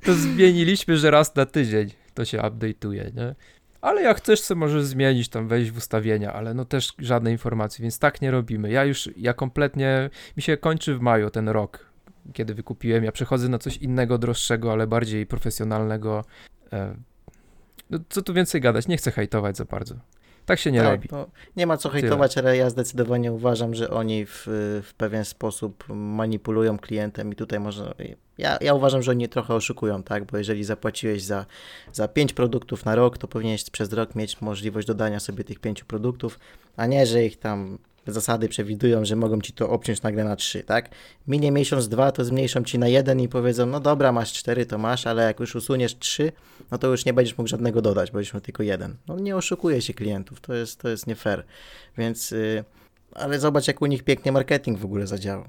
to 0.04 0.14
zmieniliśmy, 0.14 0.96
że 0.96 1.10
raz 1.10 1.34
na 1.34 1.46
tydzień 1.46 2.05
to 2.16 2.24
się 2.24 2.38
update'uje, 2.38 3.14
nie? 3.14 3.34
Ale 3.80 4.02
jak 4.02 4.16
chcesz, 4.16 4.40
sobie 4.40 4.58
możesz 4.58 4.84
zmienić, 4.84 5.28
tam 5.28 5.48
wejść 5.48 5.70
w 5.70 5.76
ustawienia, 5.76 6.32
ale 6.32 6.54
no 6.54 6.64
też 6.64 6.92
żadnej 6.98 7.32
informacji, 7.32 7.82
więc 7.82 7.98
tak 7.98 8.20
nie 8.20 8.30
robimy. 8.30 8.70
Ja 8.70 8.84
już, 8.84 9.10
ja 9.16 9.34
kompletnie, 9.34 10.10
mi 10.36 10.42
się 10.42 10.56
kończy 10.56 10.94
w 10.94 11.00
maju 11.00 11.30
ten 11.30 11.48
rok, 11.48 11.86
kiedy 12.32 12.54
wykupiłem. 12.54 13.04
Ja 13.04 13.12
przechodzę 13.12 13.48
na 13.48 13.58
coś 13.58 13.76
innego, 13.76 14.18
droższego, 14.18 14.72
ale 14.72 14.86
bardziej 14.86 15.26
profesjonalnego. 15.26 16.24
E, 16.72 16.96
No 17.90 17.98
co 18.08 18.22
tu 18.22 18.34
więcej 18.34 18.60
gadać, 18.60 18.88
nie 18.88 18.96
chcę 18.96 19.10
hejtować 19.10 19.56
za 19.56 19.64
bardzo. 19.64 19.94
Tak 20.46 20.58
się 20.58 20.72
nie 20.72 20.80
tak, 20.80 20.90
robi. 20.90 21.08
No, 21.12 21.26
nie 21.56 21.66
ma 21.66 21.76
co 21.76 21.88
hejtować, 21.88 22.38
ale 22.38 22.56
ja 22.56 22.70
zdecydowanie 22.70 23.32
uważam, 23.32 23.74
że 23.74 23.90
oni 23.90 24.26
w, 24.26 24.42
w 24.84 24.94
pewien 24.96 25.24
sposób 25.24 25.84
manipulują 25.88 26.78
klientem 26.78 27.32
i 27.32 27.36
tutaj 27.36 27.60
można. 27.60 27.94
Ja, 28.38 28.58
ja 28.60 28.74
uważam, 28.74 29.02
że 29.02 29.10
oni 29.10 29.28
trochę 29.28 29.54
oszukują, 29.54 30.02
tak? 30.02 30.24
Bo 30.24 30.38
jeżeli 30.38 30.64
zapłaciłeś 30.64 31.22
za, 31.22 31.46
za 31.92 32.08
5 32.08 32.32
produktów 32.32 32.84
na 32.84 32.94
rok, 32.94 33.18
to 33.18 33.28
powinieneś 33.28 33.70
przez 33.70 33.92
rok 33.92 34.14
mieć 34.14 34.40
możliwość 34.40 34.86
dodania 34.86 35.20
sobie 35.20 35.44
tych 35.44 35.58
5 35.58 35.84
produktów, 35.84 36.38
a 36.76 36.86
nie, 36.86 37.06
że 37.06 37.24
ich 37.24 37.38
tam 37.38 37.78
zasady 38.06 38.48
przewidują, 38.48 39.04
że 39.04 39.16
mogą 39.16 39.40
ci 39.40 39.52
to 39.52 39.70
obciąć 39.70 40.02
nagle 40.02 40.24
na 40.24 40.36
3, 40.36 40.62
tak? 40.62 40.90
Minie 41.26 41.52
miesiąc, 41.52 41.88
dwa, 41.88 42.12
to 42.12 42.24
zmniejszą 42.24 42.64
ci 42.64 42.78
na 42.78 42.88
jeden 42.88 43.20
i 43.20 43.28
powiedzą, 43.28 43.66
no 43.66 43.80
dobra, 43.80 44.12
masz 44.12 44.32
4, 44.32 44.66
to 44.66 44.78
masz, 44.78 45.06
ale 45.06 45.22
jak 45.22 45.40
już 45.40 45.54
usuniesz 45.54 45.98
3, 45.98 46.32
no 46.70 46.78
to 46.78 46.86
już 46.88 47.04
nie 47.04 47.12
będziesz 47.12 47.38
mógł 47.38 47.48
żadnego 47.48 47.82
dodać, 47.82 48.10
będziesz 48.10 48.34
miał 48.34 48.40
tylko 48.40 48.62
jeden. 48.62 48.96
No 49.08 49.18
nie 49.18 49.36
oszukuje 49.36 49.82
się 49.82 49.94
klientów, 49.94 50.40
to 50.40 50.54
jest, 50.54 50.80
to 50.80 50.88
jest 50.88 51.06
nie 51.06 51.14
fair. 51.14 51.44
Więc, 51.98 52.30
yy, 52.30 52.64
ale 53.14 53.38
zobacz, 53.38 53.68
jak 53.68 53.82
u 53.82 53.86
nich 53.86 54.02
pięknie 54.02 54.32
marketing 54.32 54.78
w 54.78 54.84
ogóle 54.84 55.06
zadziałał. 55.06 55.44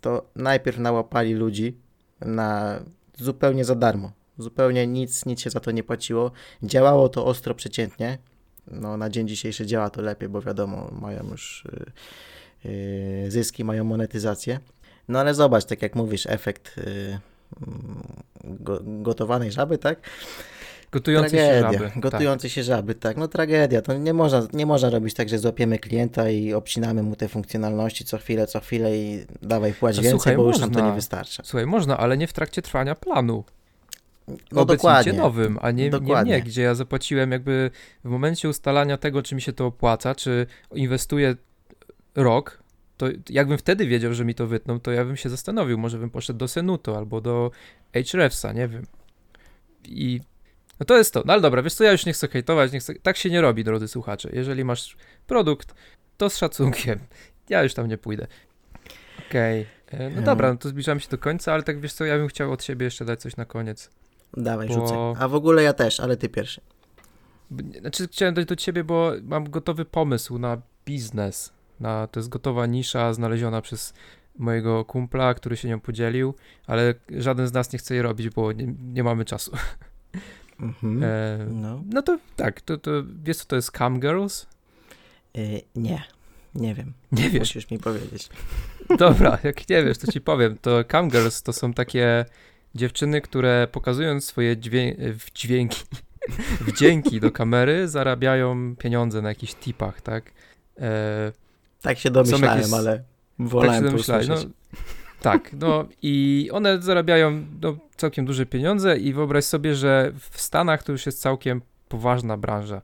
To 0.00 0.30
najpierw 0.36 0.78
nałapali 0.78 1.34
ludzi 1.34 1.76
na 2.20 2.80
zupełnie 3.18 3.64
za 3.64 3.74
darmo. 3.74 4.12
Zupełnie 4.38 4.86
nic, 4.86 5.26
nic 5.26 5.40
się 5.40 5.50
za 5.50 5.60
to 5.60 5.70
nie 5.70 5.82
płaciło. 5.82 6.30
Działało 6.62 7.08
to 7.08 7.26
ostro 7.26 7.54
przeciętnie. 7.54 8.18
No, 8.68 8.96
na 8.96 9.10
dzień 9.10 9.28
dzisiejszy 9.28 9.66
działa 9.66 9.90
to 9.90 10.02
lepiej, 10.02 10.28
bo 10.28 10.42
wiadomo, 10.42 10.90
mają 11.00 11.30
już 11.30 11.64
yy, 12.64 13.30
zyski, 13.30 13.64
mają 13.64 13.84
monetyzację. 13.84 14.60
No 15.08 15.20
ale 15.20 15.34
zobacz, 15.34 15.64
tak 15.64 15.82
jak 15.82 15.94
mówisz, 15.94 16.26
efekt 16.26 16.76
yy, 16.76 17.18
go, 18.44 18.80
gotowanej 18.84 19.52
żaby, 19.52 19.78
tak? 19.78 19.98
Gotujące 20.92 21.30
tragedia. 21.30 21.70
się 21.72 21.78
żaby. 21.78 22.00
Gotujące 22.00 22.50
się 22.50 22.62
żaby, 22.62 22.94
tak. 22.94 23.16
No 23.16 23.28
tragedia. 23.28 23.82
To 23.82 23.98
nie 23.98 24.12
można, 24.14 24.46
nie 24.52 24.66
można 24.66 24.90
robić 24.90 25.14
tak, 25.14 25.28
że 25.28 25.38
złapiemy 25.38 25.78
klienta 25.78 26.30
i 26.30 26.52
obcinamy 26.52 27.02
mu 27.02 27.16
te 27.16 27.28
funkcjonalności 27.28 28.04
co 28.04 28.18
chwilę, 28.18 28.46
co 28.46 28.60
chwilę 28.60 28.96
i 28.96 29.26
dawaj 29.42 29.72
płać 29.72 29.96
No 29.96 30.02
więcej, 30.02 30.18
słuchaj, 30.20 30.36
bo 30.36 30.46
już 30.46 30.58
nam 30.58 30.70
to 30.70 30.74
można. 30.74 30.88
nie 30.90 30.96
wystarcza. 30.96 31.36
Tak. 31.36 31.46
Słuchaj, 31.46 31.66
można, 31.66 31.98
ale 31.98 32.16
nie 32.16 32.26
w 32.26 32.32
trakcie 32.32 32.62
trwania 32.62 32.94
planu. 32.94 33.44
No 34.28 34.36
obecnie 34.52 34.76
dokładnie. 34.76 35.12
nowym, 35.12 35.58
a 35.62 35.70
nie, 35.70 35.90
nie 35.90 36.22
mnie, 36.22 36.42
gdzie 36.42 36.62
ja 36.62 36.74
zapłaciłem 36.74 37.32
jakby 37.32 37.70
w 38.04 38.08
momencie 38.08 38.48
ustalania 38.48 38.96
tego, 38.96 39.22
czy 39.22 39.34
mi 39.34 39.42
się 39.42 39.52
to 39.52 39.66
opłaca, 39.66 40.14
czy 40.14 40.46
inwestuję 40.74 41.36
rok, 42.14 42.62
to 42.96 43.06
jakbym 43.30 43.58
wtedy 43.58 43.86
wiedział, 43.86 44.14
że 44.14 44.24
mi 44.24 44.34
to 44.34 44.46
wytną, 44.46 44.80
to 44.80 44.92
ja 44.92 45.04
bym 45.04 45.16
się 45.16 45.28
zastanowił, 45.28 45.78
może 45.78 45.98
bym 45.98 46.10
poszedł 46.10 46.38
do 46.38 46.48
Senuto 46.48 46.96
albo 46.96 47.20
do 47.20 47.50
Hrefsa, 48.10 48.52
nie 48.52 48.68
wiem. 48.68 48.82
I 49.84 50.20
no 50.80 50.86
to 50.86 50.96
jest 50.98 51.14
to. 51.14 51.22
No 51.26 51.32
ale 51.32 51.42
dobra, 51.42 51.62
wiesz 51.62 51.74
co, 51.74 51.84
ja 51.84 51.92
już 51.92 52.06
nie 52.06 52.12
chcę 52.12 52.28
hejtować, 52.28 52.72
nie 52.72 52.80
chcę... 52.80 52.94
tak 52.94 53.16
się 53.16 53.30
nie 53.30 53.40
robi, 53.40 53.64
drodzy 53.64 53.88
słuchacze. 53.88 54.30
Jeżeli 54.32 54.64
masz 54.64 54.96
produkt, 55.26 55.74
to 56.16 56.30
z 56.30 56.36
szacunkiem. 56.36 56.98
Ja 57.48 57.62
już 57.62 57.74
tam 57.74 57.88
nie 57.88 57.98
pójdę. 57.98 58.26
Okej. 59.28 59.60
E, 59.90 59.98
No 59.98 60.04
Mhm. 60.04 60.24
dobra, 60.24 60.52
no 60.52 60.56
to 60.58 60.68
zbliżamy 60.68 61.00
się 61.00 61.08
do 61.08 61.18
końca, 61.18 61.52
ale 61.52 61.62
tak 61.62 61.80
wiesz 61.80 61.92
co, 61.92 62.04
ja 62.04 62.16
bym 62.18 62.28
chciał 62.28 62.52
od 62.52 62.64
siebie 62.64 62.84
jeszcze 62.84 63.04
dać 63.04 63.20
coś 63.20 63.36
na 63.36 63.44
koniec. 63.44 63.90
Dawaj, 64.36 64.68
Bo- 64.68 64.74
rzucę. 64.74 65.14
A 65.22 65.28
w 65.28 65.34
ogóle 65.34 65.62
ja 65.62 65.72
też, 65.72 66.00
ale 66.00 66.16
ty 66.16 66.28
pierwszy. 66.28 66.60
Znaczy, 67.80 68.08
chciałem 68.08 68.34
dojść 68.34 68.48
do 68.48 68.56
ciebie, 68.56 68.84
bo 68.84 69.12
mam 69.22 69.50
gotowy 69.50 69.84
pomysł 69.84 70.38
na 70.38 70.62
biznes. 70.86 71.52
Na, 71.80 72.06
to 72.06 72.20
jest 72.20 72.28
gotowa 72.28 72.66
nisza 72.66 73.12
znaleziona 73.14 73.60
przez 73.62 73.94
mojego 74.38 74.84
kumpla, 74.84 75.34
który 75.34 75.56
się 75.56 75.68
nią 75.68 75.80
podzielił, 75.80 76.34
ale 76.66 76.94
żaden 77.10 77.46
z 77.48 77.52
nas 77.52 77.72
nie 77.72 77.78
chce 77.78 77.94
jej 77.94 78.02
robić, 78.02 78.30
bo 78.30 78.52
nie, 78.52 78.74
nie 78.92 79.04
mamy 79.04 79.24
czasu. 79.24 79.52
Mhm. 80.60 81.02
E, 81.04 81.38
No. 81.50 81.82
no 81.92 82.02
to 82.02 82.18
tak, 82.36 82.60
to, 82.60 82.78
to 82.78 82.90
wiesz 83.24 83.36
co 83.36 83.44
to 83.44 83.56
jest 83.56 83.70
Cam 83.70 84.00
Girls? 84.00 84.46
Y, 85.38 85.60
nie, 85.76 86.02
nie 86.54 86.74
wiem. 86.74 86.92
Nie 87.12 87.30
wiesz. 87.30 87.40
Musisz 87.40 87.70
mi 87.70 87.78
powiedzieć. 87.78 88.28
Dobra, 88.98 89.38
jak 89.44 89.68
nie 89.68 89.84
wiesz, 89.84 89.98
to 89.98 90.12
ci 90.12 90.20
powiem. 90.20 90.58
To 90.62 90.84
Cam 90.84 91.10
Girls 91.10 91.42
to 91.42 91.52
są 91.52 91.72
takie 91.72 92.24
dziewczyny, 92.74 93.20
które 93.20 93.68
pokazując 93.72 94.24
swoje 94.24 94.56
dźwię- 94.56 94.94
dźwięki, 95.34 95.82
wdzięki 96.60 97.20
do 97.20 97.30
kamery, 97.30 97.88
zarabiają 97.88 98.76
pieniądze 98.76 99.22
na 99.22 99.28
jakichś 99.28 99.54
tipach, 99.54 100.00
tak? 100.00 100.32
E, 100.80 101.32
Tak 101.82 101.98
się 101.98 102.10
domyślałem, 102.10 102.58
jakieś- 102.58 102.72
ale 102.74 102.96
tak 103.38 103.48
wolałem 103.48 103.74
się 103.74 103.80
to 103.84 103.90
domyślałem. 103.90 104.28
No, 104.28 104.36
tak, 105.20 105.52
no 105.52 105.84
i 106.02 106.48
one 106.52 106.82
zarabiają 106.82 107.44
no, 107.62 107.76
całkiem 107.96 108.24
duże 108.24 108.46
pieniądze 108.46 108.96
i 108.98 109.12
wyobraź 109.12 109.44
sobie, 109.44 109.74
że 109.74 110.12
w 110.30 110.40
Stanach 110.40 110.82
to 110.82 110.92
już 110.92 111.06
jest 111.06 111.20
całkiem 111.20 111.62
poważna 111.88 112.36
branża. 112.36 112.82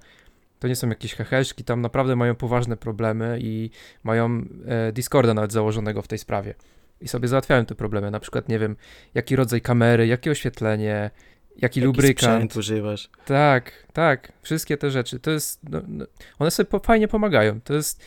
To 0.58 0.68
nie 0.68 0.76
są 0.76 0.88
jakieś 0.88 1.14
heheszki, 1.14 1.64
tam 1.64 1.80
naprawdę 1.80 2.16
mają 2.16 2.34
poważne 2.34 2.76
problemy 2.76 3.38
i 3.42 3.70
mają 4.04 4.44
e, 4.66 4.92
Discorda 4.92 5.34
nawet 5.34 5.52
założonego 5.52 6.02
w 6.02 6.08
tej 6.08 6.18
sprawie. 6.18 6.54
I 7.00 7.08
sobie 7.08 7.28
załatwiają 7.28 7.66
te 7.66 7.74
problemy. 7.74 8.10
Na 8.10 8.20
przykład, 8.20 8.48
nie 8.48 8.58
wiem, 8.58 8.76
jaki 9.14 9.36
rodzaj 9.36 9.60
kamery, 9.60 10.06
jakie 10.06 10.30
oświetlenie, 10.30 11.10
jaki, 11.56 11.62
Jaki 11.62 11.80
lubrykant. 11.80 12.56
używasz? 12.56 13.10
Tak, 13.24 13.86
tak, 13.92 14.32
wszystkie 14.42 14.76
te 14.76 14.90
rzeczy. 14.90 15.20
To 15.20 15.30
jest, 15.30 15.60
no, 15.70 15.80
no, 15.88 16.06
one 16.38 16.50
sobie 16.50 16.66
po, 16.66 16.78
fajnie 16.78 17.08
pomagają. 17.08 17.60
To 17.60 17.74
jest, 17.74 18.02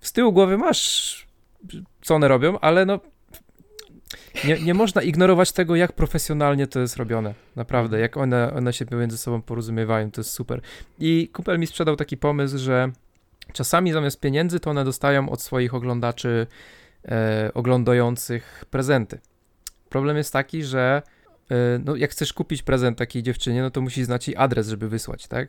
z 0.00 0.12
tyłu 0.12 0.32
głowy 0.32 0.58
masz, 0.58 1.26
co 2.02 2.14
one 2.14 2.28
robią, 2.28 2.58
ale 2.58 2.86
no, 2.86 3.00
nie, 4.44 4.60
nie 4.60 4.74
można 4.74 5.02
ignorować 5.02 5.52
tego, 5.52 5.76
jak 5.76 5.92
profesjonalnie 5.92 6.66
to 6.66 6.80
jest 6.80 6.96
robione. 6.96 7.34
Naprawdę, 7.56 8.00
jak 8.00 8.16
one, 8.16 8.54
one 8.54 8.72
się 8.72 8.84
między 8.92 9.18
sobą 9.18 9.42
porozumiewają, 9.42 10.10
to 10.10 10.20
jest 10.20 10.30
super. 10.30 10.60
I 10.98 11.28
kupel 11.32 11.58
mi 11.58 11.66
sprzedał 11.66 11.96
taki 11.96 12.16
pomysł, 12.16 12.58
że 12.58 12.92
czasami 13.52 13.92
zamiast 13.92 14.20
pieniędzy, 14.20 14.60
to 14.60 14.70
one 14.70 14.84
dostają 14.84 15.28
od 15.28 15.42
swoich 15.42 15.74
oglądaczy 15.74 16.46
oglądających 17.54 18.64
prezenty. 18.70 19.18
Problem 19.88 20.16
jest 20.16 20.32
taki, 20.32 20.64
że 20.64 21.02
e, 21.50 21.54
no, 21.84 21.96
jak 21.96 22.10
chcesz 22.10 22.32
kupić 22.32 22.62
prezent 22.62 22.98
takiej 22.98 23.22
dziewczynie, 23.22 23.62
no 23.62 23.70
to 23.70 23.80
musisz 23.80 24.04
znać 24.04 24.28
jej 24.28 24.36
adres, 24.36 24.68
żeby 24.68 24.88
wysłać, 24.88 25.26
tak? 25.26 25.48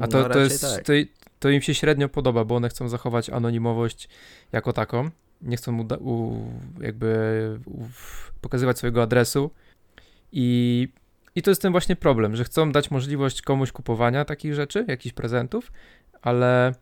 A 0.00 0.08
to, 0.08 0.22
no, 0.22 0.28
to 0.28 0.38
jest, 0.38 0.60
tak. 0.60 0.84
to, 0.84 0.92
to 1.38 1.50
im 1.50 1.62
się 1.62 1.74
średnio 1.74 2.08
podoba, 2.08 2.44
bo 2.44 2.56
one 2.56 2.68
chcą 2.68 2.88
zachować 2.88 3.30
anonimowość 3.30 4.08
jako 4.52 4.72
taką. 4.72 5.10
Nie 5.42 5.56
chcą 5.56 5.84
uda- 5.84 5.98
u, 6.00 6.46
jakby 6.80 7.58
u, 7.66 7.84
pokazywać 8.40 8.78
swojego 8.78 9.02
adresu. 9.02 9.50
I, 10.32 10.88
I 11.34 11.42
to 11.42 11.50
jest 11.50 11.62
ten 11.62 11.72
właśnie 11.72 11.96
problem, 11.96 12.36
że 12.36 12.44
chcą 12.44 12.72
dać 12.72 12.90
możliwość 12.90 13.42
komuś 13.42 13.72
kupowania 13.72 14.24
takich 14.24 14.54
rzeczy, 14.54 14.84
jakichś 14.88 15.14
prezentów, 15.14 15.72
ale 16.22 16.74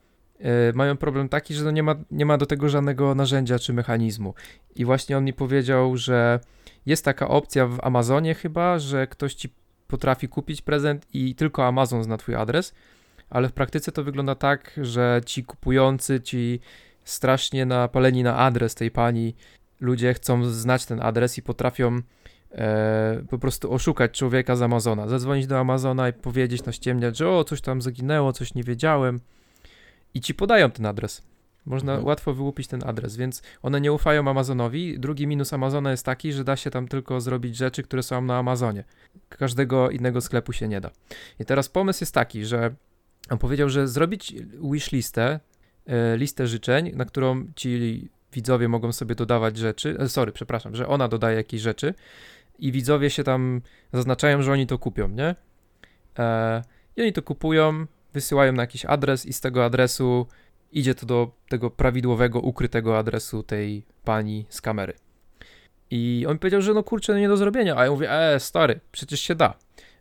mają 0.74 0.96
problem 0.96 1.28
taki, 1.28 1.54
że 1.54 1.64
no 1.64 1.70
nie, 1.70 1.82
ma, 1.82 1.94
nie 2.10 2.26
ma 2.26 2.38
do 2.38 2.46
tego 2.46 2.68
żadnego 2.68 3.14
narzędzia 3.14 3.58
czy 3.58 3.72
mechanizmu. 3.72 4.34
I 4.76 4.84
właśnie 4.84 5.18
on 5.18 5.24
mi 5.24 5.32
powiedział, 5.32 5.96
że 5.96 6.40
jest 6.86 7.04
taka 7.04 7.28
opcja 7.28 7.66
w 7.66 7.78
Amazonie 7.82 8.34
chyba, 8.34 8.78
że 8.78 9.06
ktoś 9.06 9.34
ci 9.34 9.48
potrafi 9.86 10.28
kupić 10.28 10.62
prezent 10.62 11.06
i 11.14 11.34
tylko 11.34 11.66
Amazon 11.66 12.04
zna 12.04 12.16
twój 12.16 12.34
adres, 12.34 12.74
ale 13.30 13.48
w 13.48 13.52
praktyce 13.52 13.92
to 13.92 14.04
wygląda 14.04 14.34
tak, 14.34 14.80
że 14.82 15.20
ci 15.26 15.44
kupujący, 15.44 16.20
ci 16.20 16.60
strasznie 17.04 17.66
napaleni 17.66 18.22
na 18.22 18.36
adres 18.36 18.74
tej 18.74 18.90
pani 18.90 19.34
ludzie 19.80 20.14
chcą 20.14 20.44
znać 20.44 20.86
ten 20.86 21.02
adres 21.02 21.38
i 21.38 21.42
potrafią 21.42 22.00
e, 22.52 23.22
po 23.30 23.38
prostu 23.38 23.72
oszukać 23.72 24.18
człowieka 24.18 24.56
z 24.56 24.62
Amazona, 24.62 25.08
zadzwonić 25.08 25.46
do 25.46 25.58
Amazona 25.58 26.08
i 26.08 26.12
powiedzieć, 26.12 26.64
naściemniać, 26.64 27.16
że 27.16 27.28
o, 27.28 27.44
coś 27.44 27.60
tam 27.60 27.82
zaginęło, 27.82 28.32
coś 28.32 28.54
nie 28.54 28.62
wiedziałem 28.62 29.20
i 30.14 30.20
ci 30.20 30.34
podają 30.34 30.70
ten 30.70 30.86
adres. 30.86 31.22
Można 31.66 31.92
Mhm. 31.92 32.06
łatwo 32.06 32.34
wyłupić 32.34 32.66
ten 32.68 32.82
adres, 32.86 33.16
więc 33.16 33.42
one 33.62 33.80
nie 33.80 33.92
ufają 33.92 34.28
Amazonowi. 34.30 34.98
Drugi 35.00 35.26
minus 35.26 35.52
Amazona 35.52 35.90
jest 35.90 36.04
taki, 36.04 36.32
że 36.32 36.44
da 36.44 36.56
się 36.56 36.70
tam 36.70 36.88
tylko 36.88 37.20
zrobić 37.20 37.56
rzeczy, 37.56 37.82
które 37.82 38.02
są 38.02 38.22
na 38.22 38.38
Amazonie. 38.38 38.84
Każdego 39.28 39.90
innego 39.90 40.20
sklepu 40.20 40.52
się 40.52 40.68
nie 40.68 40.80
da. 40.80 40.90
I 41.40 41.44
teraz 41.44 41.68
pomysł 41.68 42.02
jest 42.02 42.14
taki, 42.14 42.44
że 42.44 42.74
on 43.30 43.38
powiedział, 43.38 43.68
że 43.68 43.88
zrobić 43.88 44.34
wishlistę, 44.72 45.40
e, 45.86 46.16
listę 46.16 46.46
życzeń, 46.46 46.92
na 46.96 47.04
którą 47.04 47.46
ci 47.56 48.08
widzowie 48.32 48.68
mogą 48.68 48.92
sobie 48.92 49.14
dodawać 49.14 49.56
rzeczy. 49.56 49.96
e, 49.98 50.08
Sorry, 50.08 50.32
przepraszam, 50.32 50.74
że 50.76 50.88
ona 50.88 51.08
dodaje 51.08 51.36
jakieś 51.36 51.60
rzeczy 51.60 51.94
i 52.58 52.72
widzowie 52.72 53.10
się 53.10 53.24
tam 53.24 53.60
zaznaczają, 53.92 54.42
że 54.42 54.52
oni 54.52 54.66
to 54.66 54.78
kupią, 54.78 55.08
nie? 55.08 55.34
E, 56.18 56.62
I 56.96 57.02
oni 57.02 57.12
to 57.12 57.22
kupują, 57.22 57.86
wysyłają 58.12 58.52
na 58.52 58.62
jakiś 58.62 58.84
adres 58.84 59.26
i 59.26 59.32
z 59.32 59.40
tego 59.40 59.64
adresu 59.64 60.26
idzie 60.72 60.94
to 60.94 61.06
do 61.06 61.30
tego 61.48 61.70
prawidłowego, 61.70 62.40
ukrytego 62.40 62.98
adresu 62.98 63.42
tej 63.42 63.84
pani 64.04 64.46
z 64.48 64.60
kamery. 64.60 64.92
I 65.90 66.26
on 66.28 66.38
powiedział, 66.38 66.62
że 66.62 66.74
no 66.74 66.82
kurczę, 66.82 67.12
no 67.12 67.18
nie 67.18 67.28
do 67.28 67.36
zrobienia, 67.36 67.76
a 67.76 67.84
ja 67.84 67.90
mówię, 67.90 68.12
e, 68.12 68.40
stary, 68.40 68.80
przecież 68.92 69.20
się 69.20 69.34
da. 69.34 69.54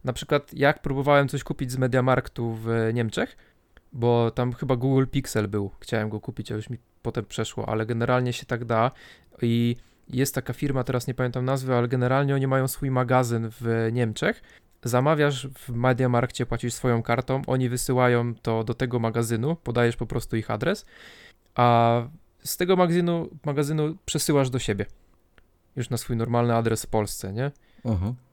Na 0.04 0.14
przykład 0.14 0.54
jak 0.54 0.82
próbowałem 0.82 1.28
coś 1.28 1.44
kupić 1.44 1.72
z 1.72 1.78
Mediamarktu 1.78 2.54
w 2.54 2.90
Niemczech, 2.94 3.38
bo 3.94 4.32
tam 4.32 4.54
chyba 4.54 4.76
Google 4.76 5.06
Pixel 5.12 5.48
był, 5.48 5.72
chciałem 5.80 6.10
go 6.10 6.20
kupić, 6.20 6.52
a 6.52 6.56
już 6.56 6.70
mi 6.70 6.78
potem 7.02 7.26
przeszło, 7.26 7.70
ale 7.70 7.86
generalnie 7.86 8.34
się 8.34 8.46
tak 8.46 8.66
da 8.66 8.92
i 9.42 9.76
jest 10.10 10.36
taka 10.36 10.54
firma, 10.54 10.84
teraz 10.84 11.08
nie 11.08 11.14
pamiętam 11.14 11.46
nazwy, 11.46 11.76
ale 11.76 11.88
generalnie 11.88 12.36
oni 12.36 12.48
mają 12.48 12.68
swój 12.68 12.92
magazyn 12.92 13.50
w 13.62 13.90
Niemczech, 13.92 14.42
zamawiasz 14.88 15.48
w 15.48 15.70
Mediamarkcie, 15.70 16.46
płacisz 16.46 16.74
swoją 16.74 17.04
kartą, 17.04 17.42
oni 17.48 17.70
wysyłają 17.70 18.36
to 18.36 18.64
do 18.64 18.74
tego 18.74 19.00
magazynu, 19.00 19.56
podajesz 19.56 19.96
po 19.96 20.06
prostu 20.06 20.38
ich 20.38 20.52
adres, 20.52 20.86
a 21.56 22.02
z 22.44 22.58
tego 22.58 22.76
magazynu, 22.76 23.30
magazynu 23.46 23.98
przesyłasz 24.06 24.50
do 24.50 24.60
siebie. 24.60 24.86
Już 25.76 25.90
na 25.90 25.98
swój 25.98 26.18
normalny 26.18 26.56
adres 26.56 26.84
w 26.84 26.88
Polsce, 26.88 27.34
nie? 27.34 27.52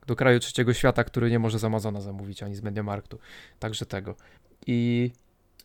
Do 0.07 0.17
kraju 0.17 0.39
trzeciego 0.39 0.75
świata, 0.75 1.05
który 1.05 1.31
nie 1.31 1.39
może 1.39 1.59
z 1.59 1.65
Amazona 1.65 2.01
zamówić 2.01 2.43
ani 2.43 2.55
z 2.55 2.63
Mediamarktu. 2.63 3.19
Także 3.59 3.87
tego. 3.87 4.15
I, 4.67 5.11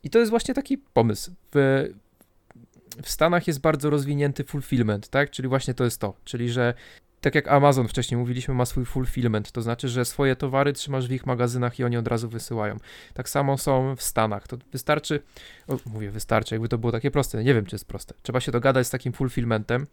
i 0.04 0.10
to 0.10 0.20
jest 0.20 0.30
właśnie 0.30 0.54
taki 0.54 0.78
pomysł. 0.78 1.32
W, 1.54 1.88
w 3.04 3.10
Stanach 3.10 3.48
jest 3.48 3.62
bardzo 3.62 3.90
rozwinięty 3.90 4.44
fulfillment, 4.44 5.10
tak? 5.10 5.32
Czyli 5.32 5.48
właśnie 5.48 5.74
to 5.74 5.84
jest 5.84 6.02
to. 6.02 6.14
Czyli, 6.24 6.50
że 6.50 6.74
tak 7.22 7.36
jak 7.36 7.48
Amazon 7.48 7.88
wcześniej 7.88 8.18
mówiliśmy, 8.18 8.54
ma 8.54 8.66
swój 8.66 8.86
fulfillment, 8.86 9.52
to 9.52 9.62
znaczy, 9.62 9.90
że 9.90 10.06
swoje 10.06 10.36
towary 10.36 10.74
trzymasz 10.74 11.08
w 11.08 11.12
ich 11.12 11.26
magazynach 11.26 11.80
i 11.80 11.84
oni 11.84 11.98
od 11.98 12.08
razu 12.08 12.30
wysyłają. 12.30 12.78
Tak 13.14 13.30
samo 13.30 13.58
są 13.58 13.96
w 13.96 14.02
Stanach. 14.02 14.48
To 14.48 14.58
wystarczy, 14.72 15.22
o, 15.68 15.78
mówię 15.86 16.12
wystarczy, 16.12 16.56
jakby 16.56 16.70
to 16.70 16.78
było 16.78 16.92
takie 16.92 17.12
proste, 17.12 17.44
nie 17.44 17.54
wiem, 17.54 17.66
czy 17.66 17.76
jest 17.76 17.86
proste. 17.86 18.14
Trzeba 18.22 18.40
się 18.40 18.52
dogadać 18.52 18.88
z 18.88 18.90
takim 18.90 19.14
fulfillmentem, 19.14 19.88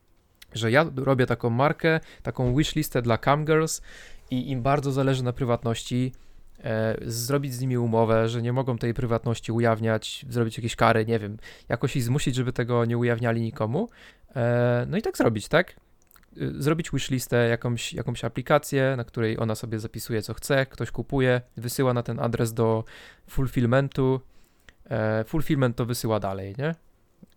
że 0.54 0.70
ja 0.70 0.86
robię 0.96 1.26
taką 1.26 1.50
markę, 1.50 2.00
taką 2.22 2.54
wishlistę 2.54 3.02
dla 3.02 3.18
camgirls 3.18 3.82
i 4.30 4.50
im 4.50 4.62
bardzo 4.62 4.92
zależy 4.92 5.24
na 5.24 5.32
prywatności, 5.32 6.12
e, 6.64 6.96
zrobić 7.02 7.54
z 7.54 7.60
nimi 7.60 7.78
umowę, 7.78 8.28
że 8.28 8.42
nie 8.42 8.52
mogą 8.52 8.78
tej 8.78 8.94
prywatności 8.94 9.52
ujawniać, 9.52 10.26
zrobić 10.28 10.58
jakieś 10.58 10.76
kary, 10.76 11.06
nie 11.06 11.18
wiem, 11.18 11.36
jakoś 11.68 11.96
ich 11.96 12.02
zmusić, 12.02 12.34
żeby 12.34 12.52
tego 12.52 12.84
nie 12.84 12.98
ujawniali 12.98 13.40
nikomu. 13.40 13.88
E, 14.36 14.86
no 14.88 14.96
i 14.96 15.02
tak 15.02 15.16
zrobić, 15.16 15.48
tak? 15.48 15.76
Y, 16.40 16.62
Zrobić 16.62 16.90
wishlistę, 16.90 17.48
jakąś, 17.48 17.92
jakąś 17.92 18.24
aplikację, 18.24 18.94
na 18.96 19.04
której 19.04 19.38
ona 19.40 19.54
sobie 19.54 19.78
zapisuje 19.78 20.22
co 20.22 20.34
chce, 20.34 20.66
ktoś 20.66 20.90
kupuje, 20.90 21.40
wysyła 21.56 21.94
na 21.94 22.02
ten 22.02 22.20
adres 22.20 22.54
do 22.54 22.84
fulfillmentu, 23.30 24.20
e, 24.90 25.24
fulfillment 25.24 25.76
to 25.76 25.86
wysyła 25.86 26.20
dalej, 26.20 26.54
nie? 26.58 26.74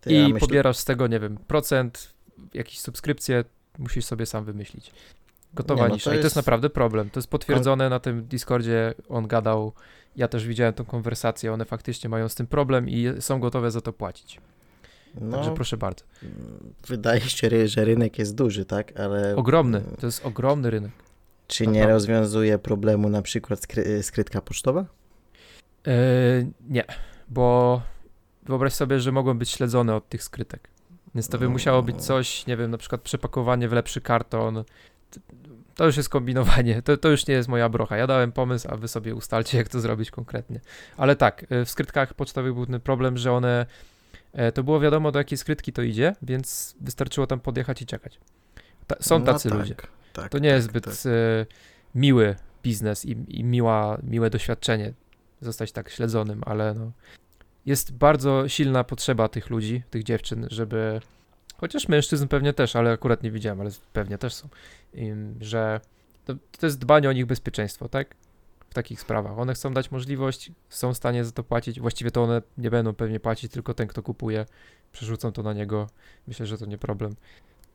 Ty, 0.00 0.10
I 0.10 0.14
ja 0.14 0.22
myślę- 0.28 0.40
pobierasz 0.40 0.76
z 0.76 0.84
tego, 0.84 1.06
nie 1.06 1.20
wiem, 1.20 1.36
procent, 1.36 2.14
jakieś 2.54 2.80
subskrypcje, 2.80 3.44
musisz 3.78 4.04
sobie 4.04 4.26
sam 4.26 4.44
wymyślić. 4.44 4.92
Gotowa 5.54 5.78
Nie, 5.82 5.82
no 5.82 5.88
to 5.88 5.94
nisza. 5.94 6.10
I 6.10 6.12
to 6.12 6.14
jest 6.14 6.24
jest- 6.24 6.36
naprawdę 6.36 6.70
problem. 6.70 7.10
To 7.10 7.18
jest 7.20 7.30
potwierdzone 7.30 7.88
na 7.88 8.00
tym 8.00 8.24
Discordzie, 8.26 8.94
on 9.08 9.26
gadał, 9.26 9.72
ja 10.16 10.28
też 10.28 10.46
widziałem 10.46 10.74
tą 10.74 10.84
konwersację, 10.84 11.52
one 11.52 11.64
faktycznie 11.64 12.10
mają 12.10 12.28
z 12.28 12.34
tym 12.34 12.46
problem 12.46 12.88
i 12.88 13.06
są 13.20 13.40
gotowe 13.40 13.70
za 13.70 13.80
to 13.80 13.92
płacić. 13.92 14.40
No, 15.20 15.36
Także 15.36 15.54
proszę 15.54 15.76
bardzo. 15.76 16.04
wydaje 16.88 17.20
się, 17.20 17.68
że 17.68 17.84
rynek 17.84 18.18
jest 18.18 18.34
duży, 18.34 18.64
tak? 18.64 19.00
Ale 19.00 19.36
Ogromny, 19.36 19.82
to 20.00 20.06
jest 20.06 20.26
ogromny 20.26 20.70
rynek. 20.70 20.90
czy 21.48 21.66
nie 21.66 21.72
Naprawdę. 21.72 21.92
rozwiązuje 21.92 22.58
problemu 22.58 23.08
na 23.08 23.22
przykład 23.22 23.60
skry- 23.60 24.02
skrytka 24.02 24.40
pocztowa? 24.40 24.84
Yy, 25.86 25.92
nie, 26.68 26.84
bo 27.28 27.82
wyobraź 28.42 28.72
sobie, 28.72 29.00
że 29.00 29.12
mogą 29.12 29.38
być 29.38 29.50
śledzone 29.50 29.94
od 29.94 30.08
tych 30.08 30.22
skrytek. 30.22 30.68
Więc 31.14 31.28
to 31.28 31.38
by 31.38 31.48
musiało 31.48 31.82
być 31.82 31.96
coś, 32.04 32.46
nie 32.46 32.56
wiem, 32.56 32.70
na 32.70 32.78
przykład 32.78 33.00
przepakowanie 33.00 33.68
w 33.68 33.72
lepszy 33.72 34.00
karton. 34.00 34.64
To 35.74 35.86
już 35.86 35.96
jest 35.96 36.08
kombinowanie, 36.08 36.82
to, 36.82 36.96
to 36.96 37.08
już 37.08 37.26
nie 37.26 37.34
jest 37.34 37.48
moja 37.48 37.68
brocha. 37.68 37.96
Ja 37.96 38.06
dałem 38.06 38.32
pomysł, 38.32 38.68
a 38.70 38.76
wy 38.76 38.88
sobie 38.88 39.14
ustalcie, 39.14 39.58
jak 39.58 39.68
to 39.68 39.80
zrobić 39.80 40.10
konkretnie. 40.10 40.60
Ale 40.96 41.16
tak, 41.16 41.46
y, 41.52 41.64
w 41.64 41.70
skrytkach 41.70 42.14
pocztowych 42.14 42.54
był 42.54 42.66
ten 42.66 42.80
problem, 42.80 43.16
że 43.18 43.32
one, 43.32 43.48
e, 43.60 43.66
to 44.54 44.62
było 44.62 44.80
wiadomo, 44.80 45.12
do 45.12 45.18
jakiej 45.18 45.38
skrytki 45.38 45.72
to 45.72 45.82
idzie, 45.82 46.12
więc 46.22 46.76
wystarczyło 46.80 47.26
tam 47.26 47.40
podjechać 47.40 47.82
i 47.82 47.86
czekać. 47.86 48.20
Ta, 48.86 48.96
są 49.00 49.18
No 49.18 49.24
tacy 49.24 49.48
tak, 49.48 49.58
ludzie. 49.58 49.74
Tak, 50.12 50.28
To 50.28 50.38
nie 50.38 50.48
jest 50.48 50.66
tak, 50.66 50.70
zbyt 50.70 50.84
tak. 50.84 51.12
e, 51.12 51.46
miły 51.94 52.36
biznes 52.62 53.04
i, 53.04 53.16
i 53.28 53.44
miła, 53.44 53.98
miłe 54.02 54.30
doświadczenie 54.30 54.92
zostać 55.40 55.72
tak 55.72 55.90
śledzonym, 55.90 56.42
ale 56.46 56.74
no, 56.74 56.92
jest 57.66 57.92
bardzo 57.92 58.48
silna 58.48 58.84
potrzeba 58.84 59.28
tych 59.28 59.50
ludzi, 59.50 59.82
tych 59.90 60.02
dziewczyn, 60.02 60.46
żeby, 60.50 61.00
chociaż 61.56 61.88
mężczyzn 61.88 62.28
pewnie 62.28 62.52
też, 62.52 62.76
ale 62.76 62.92
akurat 62.92 63.22
nie 63.22 63.30
widziałem, 63.30 63.60
ale 63.60 63.70
pewnie 63.92 64.18
też 64.18 64.34
są, 64.34 64.48
że 65.40 65.80
to, 66.24 66.34
to 66.58 66.66
jest 66.66 66.78
dbanie 66.78 67.08
o 67.08 67.12
nich 67.12 67.26
bezpieczeństwo, 67.26 67.88
tak? 67.88 68.14
W 68.70 68.74
takich 68.74 69.00
sprawach. 69.00 69.38
One 69.38 69.54
chcą 69.54 69.74
dać 69.74 69.90
możliwość, 69.90 70.52
są 70.68 70.94
w 70.94 70.96
stanie 70.96 71.24
za 71.24 71.32
to 71.32 71.44
płacić. 71.44 71.80
Właściwie 71.80 72.10
to 72.10 72.22
one 72.22 72.42
nie 72.58 72.70
będą 72.70 72.94
pewnie 72.94 73.20
płacić, 73.20 73.52
tylko 73.52 73.74
ten, 73.74 73.88
kto 73.88 74.02
kupuje, 74.02 74.46
przerzucą 74.92 75.32
to 75.32 75.42
na 75.42 75.52
niego. 75.52 75.86
Myślę, 76.28 76.46
że 76.46 76.58
to 76.58 76.66
nie 76.66 76.78
problem. 76.78 77.14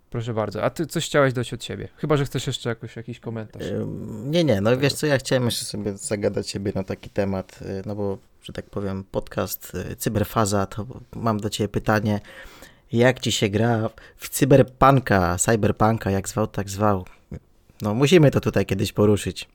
Proszę 0.09 0.33
bardzo. 0.33 0.63
A 0.63 0.69
ty 0.69 0.85
coś 0.85 1.05
chciałeś 1.05 1.33
dać 1.33 1.53
od 1.53 1.63
siebie? 1.63 1.87
Chyba, 1.97 2.17
że 2.17 2.25
chcesz 2.25 2.47
jeszcze 2.47 2.69
jakoś, 2.69 2.95
jakiś 2.95 3.19
komentarz. 3.19 3.63
Nie, 4.25 4.43
nie, 4.43 4.61
no 4.61 4.77
wiesz 4.77 4.93
co, 4.93 5.07
ja 5.07 5.17
chciałem 5.17 5.45
jeszcze 5.45 5.65
sobie 5.65 5.97
zagadać 5.97 6.49
siebie 6.49 6.71
na 6.75 6.83
taki 6.83 7.09
temat, 7.09 7.59
y, 7.61 7.83
no 7.85 7.95
bo 7.95 8.17
że 8.41 8.53
tak 8.53 8.65
powiem, 8.65 9.03
podcast 9.11 9.75
y, 9.91 9.95
Cyberfaza, 9.95 10.65
to 10.65 10.85
mam 11.15 11.39
do 11.39 11.49
Ciebie 11.49 11.67
pytanie, 11.67 12.19
jak 12.91 13.19
Ci 13.19 13.31
się 13.31 13.49
gra 13.49 13.89
w 14.17 14.29
cyberpunka, 14.29 15.37
cyberpunka, 15.37 16.11
jak 16.11 16.29
zwał, 16.29 16.47
tak 16.47 16.69
zwał. 16.69 17.05
No 17.81 17.93
musimy 17.93 18.31
to 18.31 18.39
tutaj 18.39 18.65
kiedyś 18.65 18.93
poruszyć. 18.93 19.47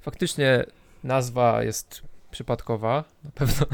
Faktycznie 0.00 0.64
nazwa 1.04 1.62
jest 1.62 2.02
przypadkowa, 2.30 3.04
na 3.24 3.30
pewno 3.30 3.66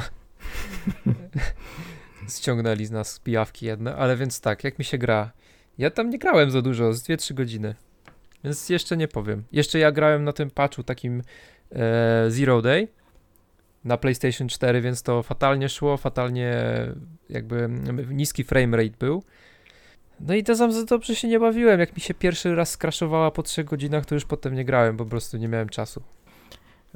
ściągnęli 2.38 2.86
z 2.86 2.90
nas 2.90 3.18
pijawki 3.18 3.66
jedne, 3.66 3.96
ale 3.96 4.16
więc 4.16 4.40
tak, 4.40 4.64
jak 4.64 4.78
mi 4.78 4.84
się 4.84 4.98
gra? 4.98 5.32
Ja 5.78 5.90
tam 5.90 6.10
nie 6.10 6.18
grałem 6.18 6.50
za 6.50 6.62
dużo, 6.62 6.92
z 6.92 7.02
2-3 7.02 7.34
godziny, 7.34 7.74
więc 8.44 8.68
jeszcze 8.68 8.96
nie 8.96 9.08
powiem. 9.08 9.44
Jeszcze 9.52 9.78
ja 9.78 9.92
grałem 9.92 10.24
na 10.24 10.32
tym 10.32 10.50
patchu 10.50 10.82
takim 10.82 11.22
e, 11.72 12.30
Zero 12.30 12.62
Day 12.62 12.88
na 13.84 13.96
PlayStation 13.96 14.48
4, 14.48 14.80
więc 14.80 15.02
to 15.02 15.22
fatalnie 15.22 15.68
szło, 15.68 15.96
fatalnie 15.96 16.56
jakby 17.30 17.68
niski 18.08 18.44
frame 18.44 18.76
rate 18.76 18.96
był. 18.98 19.22
No 20.20 20.34
i 20.34 20.44
to 20.44 20.56
sam 20.56 20.72
za 20.72 20.84
dobrze 20.84 21.14
się 21.14 21.28
nie 21.28 21.40
bawiłem. 21.40 21.80
Jak 21.80 21.96
mi 21.96 22.00
się 22.00 22.14
pierwszy 22.14 22.54
raz 22.54 22.70
skraszowała 22.70 23.30
po 23.30 23.42
3 23.42 23.64
godzinach, 23.64 24.06
to 24.06 24.14
już 24.14 24.24
potem 24.24 24.54
nie 24.54 24.64
grałem, 24.64 24.96
po 24.96 25.06
prostu 25.06 25.36
nie 25.36 25.48
miałem 25.48 25.68
czasu. 25.68 26.02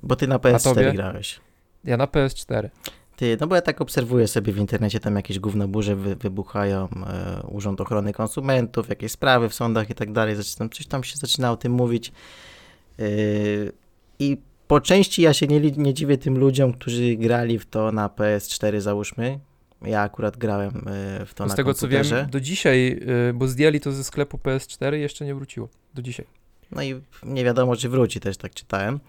Bo 0.03 0.17
ty 0.17 0.27
na 0.27 0.39
tobie? 0.39 0.55
PS4 0.55 0.93
grałeś. 0.93 1.41
Ja 1.85 1.97
na 1.97 2.07
PS4. 2.07 2.69
Ty, 3.17 3.37
no 3.41 3.47
bo 3.47 3.55
ja 3.55 3.63
tak 3.63 3.81
obserwuję 3.81 4.29
sobie 4.29 4.53
w 4.53 4.59
internecie, 4.59 5.01
tam 5.01 5.17
jakieś 5.17 5.39
gównoburze 5.39 5.97
wy, 5.97 6.17
wybuchają, 6.17 6.89
e, 7.07 7.43
Urząd 7.47 7.81
Ochrony 7.81 8.13
Konsumentów, 8.13 8.89
jakieś 8.89 9.13
sprawy 9.13 9.49
w 9.49 9.55
sądach 9.55 9.91
i 9.91 9.95
tak 9.95 10.13
dalej, 10.13 10.37
zaczynam, 10.37 10.71
coś 10.71 10.87
tam 10.87 11.05
się 11.05 11.17
zaczyna 11.17 11.53
o 11.53 11.57
tym 11.57 11.73
mówić. 11.73 12.13
E, 12.99 13.05
I 14.19 14.37
po 14.69 14.81
części 14.81 15.23
ja 15.23 15.33
się 15.33 15.47
nie, 15.47 15.61
nie 15.61 15.95
dziwię 15.95 16.19
tym 16.19 16.39
ludziom, 16.39 16.73
którzy 16.73 17.17
grali 17.17 17.59
w 17.59 17.67
to 17.67 17.93
na 17.93 18.09
PS4 18.09 18.81
załóżmy. 18.81 19.39
Ja 19.83 20.01
akurat 20.03 20.37
grałem 20.37 20.89
e, 20.89 21.27
w 21.27 21.35
to 21.35 21.47
z 21.47 21.51
na 21.51 21.55
tego 21.55 21.75
co 21.75 21.81
komputerze. 21.81 22.17
wiem, 22.17 22.31
do 22.31 22.41
dzisiaj, 22.41 23.01
y, 23.29 23.35
bo 23.35 23.49
zdjęli 23.49 23.81
to 23.81 23.93
ze 23.93 24.05
sklepu 24.05 24.37
PS4 24.37 24.97
i 24.97 25.01
jeszcze 25.01 25.25
nie 25.25 25.35
wróciło. 25.35 25.69
Do 25.95 26.03
dzisiaj. 26.03 26.27
No 26.71 26.83
i 26.83 27.01
nie 27.23 27.45
wiadomo, 27.45 27.77
czy 27.77 27.89
wróci, 27.89 28.21
też 28.21 28.37
tak 28.37 28.55
czytałem. 28.55 29.01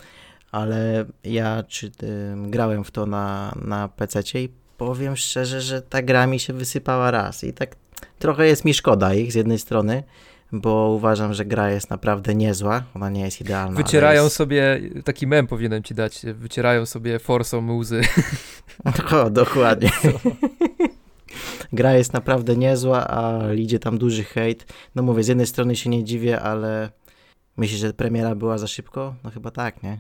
Ale 0.52 1.06
ja 1.24 1.64
czy, 1.68 1.88
y, 1.88 1.92
grałem 2.36 2.84
w 2.84 2.92
to 2.92 3.06
na, 3.06 3.56
na 3.66 3.88
PC 3.88 4.22
i 4.36 4.50
powiem 4.78 5.16
szczerze, 5.16 5.62
że 5.62 5.82
ta 5.82 6.02
gra 6.02 6.28
mi 6.28 6.40
się 6.40 6.54
wysypała 6.54 7.12
raz. 7.12 7.44
I 7.44 7.54
tak 7.54 7.76
trochę 8.20 8.48
jest 8.48 8.66
mi 8.66 8.74
szkoda 8.74 9.14
ich 9.14 9.32
z 9.32 9.36
jednej 9.36 9.60
strony, 9.60 10.04
bo 10.52 10.90
uważam, 10.90 11.34
że 11.34 11.46
gra 11.46 11.72
jest 11.72 11.90
naprawdę 11.90 12.36
niezła. 12.36 12.84
Ona 12.96 13.10
nie 13.10 13.22
jest 13.22 13.42
idealna. 13.42 13.78
Wycierają 13.78 14.24
jest... 14.24 14.36
sobie, 14.36 14.82
taki 15.04 15.28
mem 15.28 15.48
powinienem 15.48 15.84
ci 15.84 15.96
dać, 15.96 16.22
wycierają 16.34 16.86
sobie 16.86 17.20
forsą 17.20 17.78
łzy. 17.78 18.02
O, 19.12 19.30
dokładnie. 19.30 19.92
gra 21.74 21.94
jest 21.94 22.14
naprawdę 22.14 22.56
niezła, 22.56 23.08
a 23.10 23.54
idzie 23.54 23.80
tam 23.80 23.98
duży 23.98 24.24
hejt. 24.24 24.66
No 24.96 25.04
mówię, 25.04 25.24
z 25.24 25.28
jednej 25.28 25.48
strony 25.48 25.76
się 25.76 25.90
nie 25.90 26.04
dziwię, 26.04 26.42
ale 26.42 26.90
myślisz, 27.58 27.80
że 27.80 27.94
premiera 27.94 28.36
była 28.36 28.58
za 28.58 28.68
szybko? 28.68 29.16
No 29.24 29.32
chyba 29.32 29.52
tak, 29.52 29.84
nie? 29.84 30.00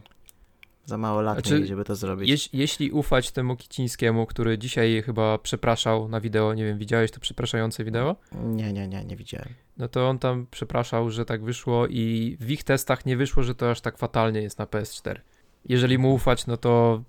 Za 0.89 0.97
mało 0.97 1.21
lat 1.21 1.35
Znaczy, 1.35 1.65
żeby 1.65 1.83
to 1.85 1.95
zrobić. 1.95 2.29
Jeś, 2.29 2.49
jeśli 2.53 2.91
ufać 2.91 3.31
temu 3.31 3.55
Kicińskiemu, 3.55 4.25
który 4.25 4.57
dzisiaj 4.57 5.03
chyba 5.05 5.37
przepraszał 5.37 6.07
na 6.07 6.21
wideo, 6.21 6.53
nie 6.53 6.65
wiem, 6.65 6.77
widziałeś 6.77 7.11
to 7.11 7.19
przepraszające 7.19 7.83
wideo? 7.83 8.15
Nie, 8.31 8.73
nie, 8.73 8.87
nie, 8.87 9.05
nie 9.05 9.15
widziałem. 9.15 9.49
No 9.77 9.87
to 9.87 10.09
on 10.09 10.19
tam 10.19 10.47
przepraszał, 10.51 11.09
że 11.09 11.25
tak 11.25 11.43
wyszło 11.43 11.87
i 11.87 12.37
w 12.39 12.51
ich 12.51 12.63
testach 12.63 13.05
nie 13.05 13.17
wyszło, 13.17 13.43
że 13.43 13.55
to 13.55 13.71
aż 13.71 13.81
tak 13.81 13.97
fatalnie 13.97 14.41
jest 14.41 14.59
na 14.59 14.65
PS4. 14.65 15.19
Jeżeli 15.65 15.97
mu 15.97 16.13
ufać, 16.13 16.47
no 16.47 16.57
to 16.57 17.03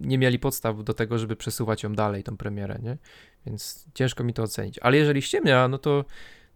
nie 0.00 0.18
mieli 0.18 0.38
podstaw 0.38 0.84
do 0.84 0.94
tego, 0.94 1.18
żeby 1.18 1.36
przesuwać 1.36 1.82
ją 1.82 1.94
dalej, 1.94 2.22
tą 2.22 2.36
premierę, 2.36 2.78
nie? 2.82 2.96
Więc 3.46 3.86
ciężko 3.94 4.24
mi 4.24 4.34
to 4.34 4.42
ocenić. 4.42 4.78
Ale 4.78 4.96
jeżeli 4.96 5.22
ściemnia, 5.22 5.68
no 5.68 5.78
to 5.78 6.04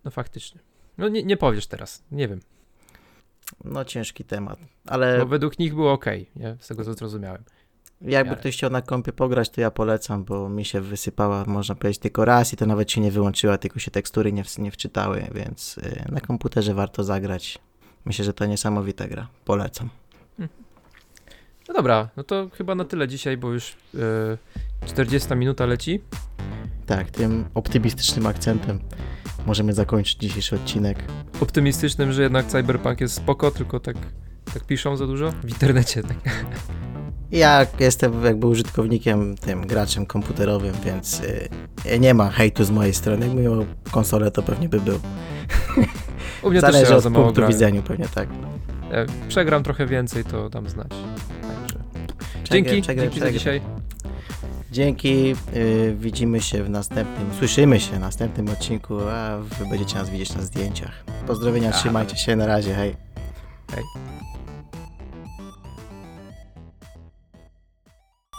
no 0.05 0.11
faktycznie. 0.11 0.61
No 0.99 1.09
nie, 1.09 1.23
nie 1.23 1.37
powiesz 1.37 1.67
teraz, 1.67 2.05
nie 2.13 2.29
wiem. 2.29 2.41
No 3.65 3.85
ciężki 3.85 4.25
temat, 4.25 4.59
ale 4.87 5.19
Bo 5.19 5.27
według 5.27 5.59
nich 5.59 5.75
było 5.75 5.93
ok, 5.93 6.05
nie? 6.37 6.57
Z 6.61 6.69
tego 6.69 6.85
co 6.85 6.95
zrozumiałem. 6.95 7.43
jakby 8.01 8.37
ktoś 8.37 8.55
chciał 8.57 8.71
na 8.71 8.83
kompie 8.83 9.13
pograć, 9.13 9.51
to 9.51 9.61
ja 9.61 9.71
polecam, 9.71 10.25
bo 10.25 10.49
mi 10.49 10.65
się 10.65 10.81
wysypała, 10.81 11.45
można 11.45 11.75
powiedzieć, 11.75 12.01
tylko 12.03 12.25
raz 12.25 12.53
i 12.53 12.57
to 12.57 12.67
nawet 12.67 12.91
się 12.93 13.01
nie 13.01 13.11
wyłączyła, 13.11 13.59
tylko 13.59 13.79
się 13.79 13.91
tekstury 13.91 14.33
nie, 14.33 14.45
w- 14.45 14.59
nie 14.59 14.71
wczytały, 14.71 15.27
więc 15.35 15.79
y, 15.79 16.05
na 16.13 16.21
komputerze 16.21 16.75
warto 16.75 17.05
zagrać. 17.05 17.59
Myślę, 18.05 18.25
że 18.25 18.33
to 18.33 18.47
niesamowita 18.47 19.09
gra. 19.09 19.29
Polecam. 19.45 19.89
No 21.69 21.75
dobra, 21.75 22.09
no 22.17 22.23
to 22.25 22.49
chyba 22.55 22.75
na 22.75 22.85
tyle 22.85 23.09
dzisiaj, 23.09 23.37
bo 23.37 23.53
już 23.53 23.77
e, 24.83 24.87
40 24.87 25.35
minuta 25.35 25.67
leci. 25.67 26.01
Tak, 26.89 27.11
tym 27.11 27.45
optymistycznym 27.55 28.27
akcentem 28.27 28.81
możemy 29.47 29.73
zakończyć 29.73 30.17
dzisiejszy 30.19 30.57
odcinek. 30.57 30.99
Optymistycznym, 31.41 32.13
że 32.13 32.23
jednak 32.23 32.47
Cyberpunk 32.47 33.01
jest 33.01 33.15
spoko, 33.15 33.51
tylko 33.51 33.81
tak, 33.81 33.97
tak 34.55 34.65
piszą 34.65 34.97
za 34.97 35.07
dużo 35.07 35.33
w 35.45 35.49
internecie. 35.49 36.03
Tak. 36.03 36.17
Ja 37.31 37.67
jestem 37.81 38.25
jakby 38.25 38.47
użytkownikiem, 38.47 39.37
tym 39.37 39.67
graczem 39.67 40.07
komputerowym, 40.07 40.75
więc 40.85 41.21
y, 41.21 41.99
nie 41.99 42.15
ma 42.15 42.31
hejtu 42.31 42.65
z 42.65 42.71
mojej 42.71 42.95
strony. 42.95 43.27
Jakbym 43.27 43.45
miał 43.45 43.67
konsolę, 43.91 44.31
to 44.31 44.43
pewnie 44.43 44.69
by 44.69 44.81
był. 44.81 45.01
U 46.43 46.51
mnie 46.51 46.61
też 46.61 46.73
Zależy 46.73 46.91
ja 46.93 46.97
od 46.97 47.03
za 47.03 47.11
punktu 47.11 47.33
grałem. 47.35 47.53
widzenia 47.53 47.83
pewnie, 47.83 48.09
tak. 48.15 48.29
E, 48.93 49.07
Przegram 49.29 49.63
trochę 49.63 49.87
więcej, 49.87 50.25
to 50.25 50.51
dam 50.51 50.69
znać. 50.69 50.89
Także. 51.43 51.79
Dzięki, 52.45 52.83
przegraj, 52.83 53.07
dzięki 53.07 53.21
za 53.21 53.27
przegraj. 53.27 53.33
dzisiaj. 53.33 53.61
Dzięki, 54.73 55.35
y, 55.57 55.97
widzimy 55.99 56.41
się 56.41 56.65
w 56.65 56.71
następnym, 56.71 57.35
słyszymy 57.39 57.81
się 57.81 57.97
w 57.97 58.01
następnym 58.01 58.49
odcinku, 58.49 59.01
a 59.01 59.39
wy 59.39 59.67
będziecie 59.71 59.95
nas 59.95 60.11
widzieć 60.11 60.35
na 60.35 60.43
zdjęciach. 60.43 61.05
Pozdrowienia, 61.27 61.69
Aha. 61.69 61.79
trzymajcie 61.79 62.17
się, 62.17 62.37
na 62.37 62.47
razie, 62.47 62.75
hej. 62.75 62.97
Hej. 63.75 63.85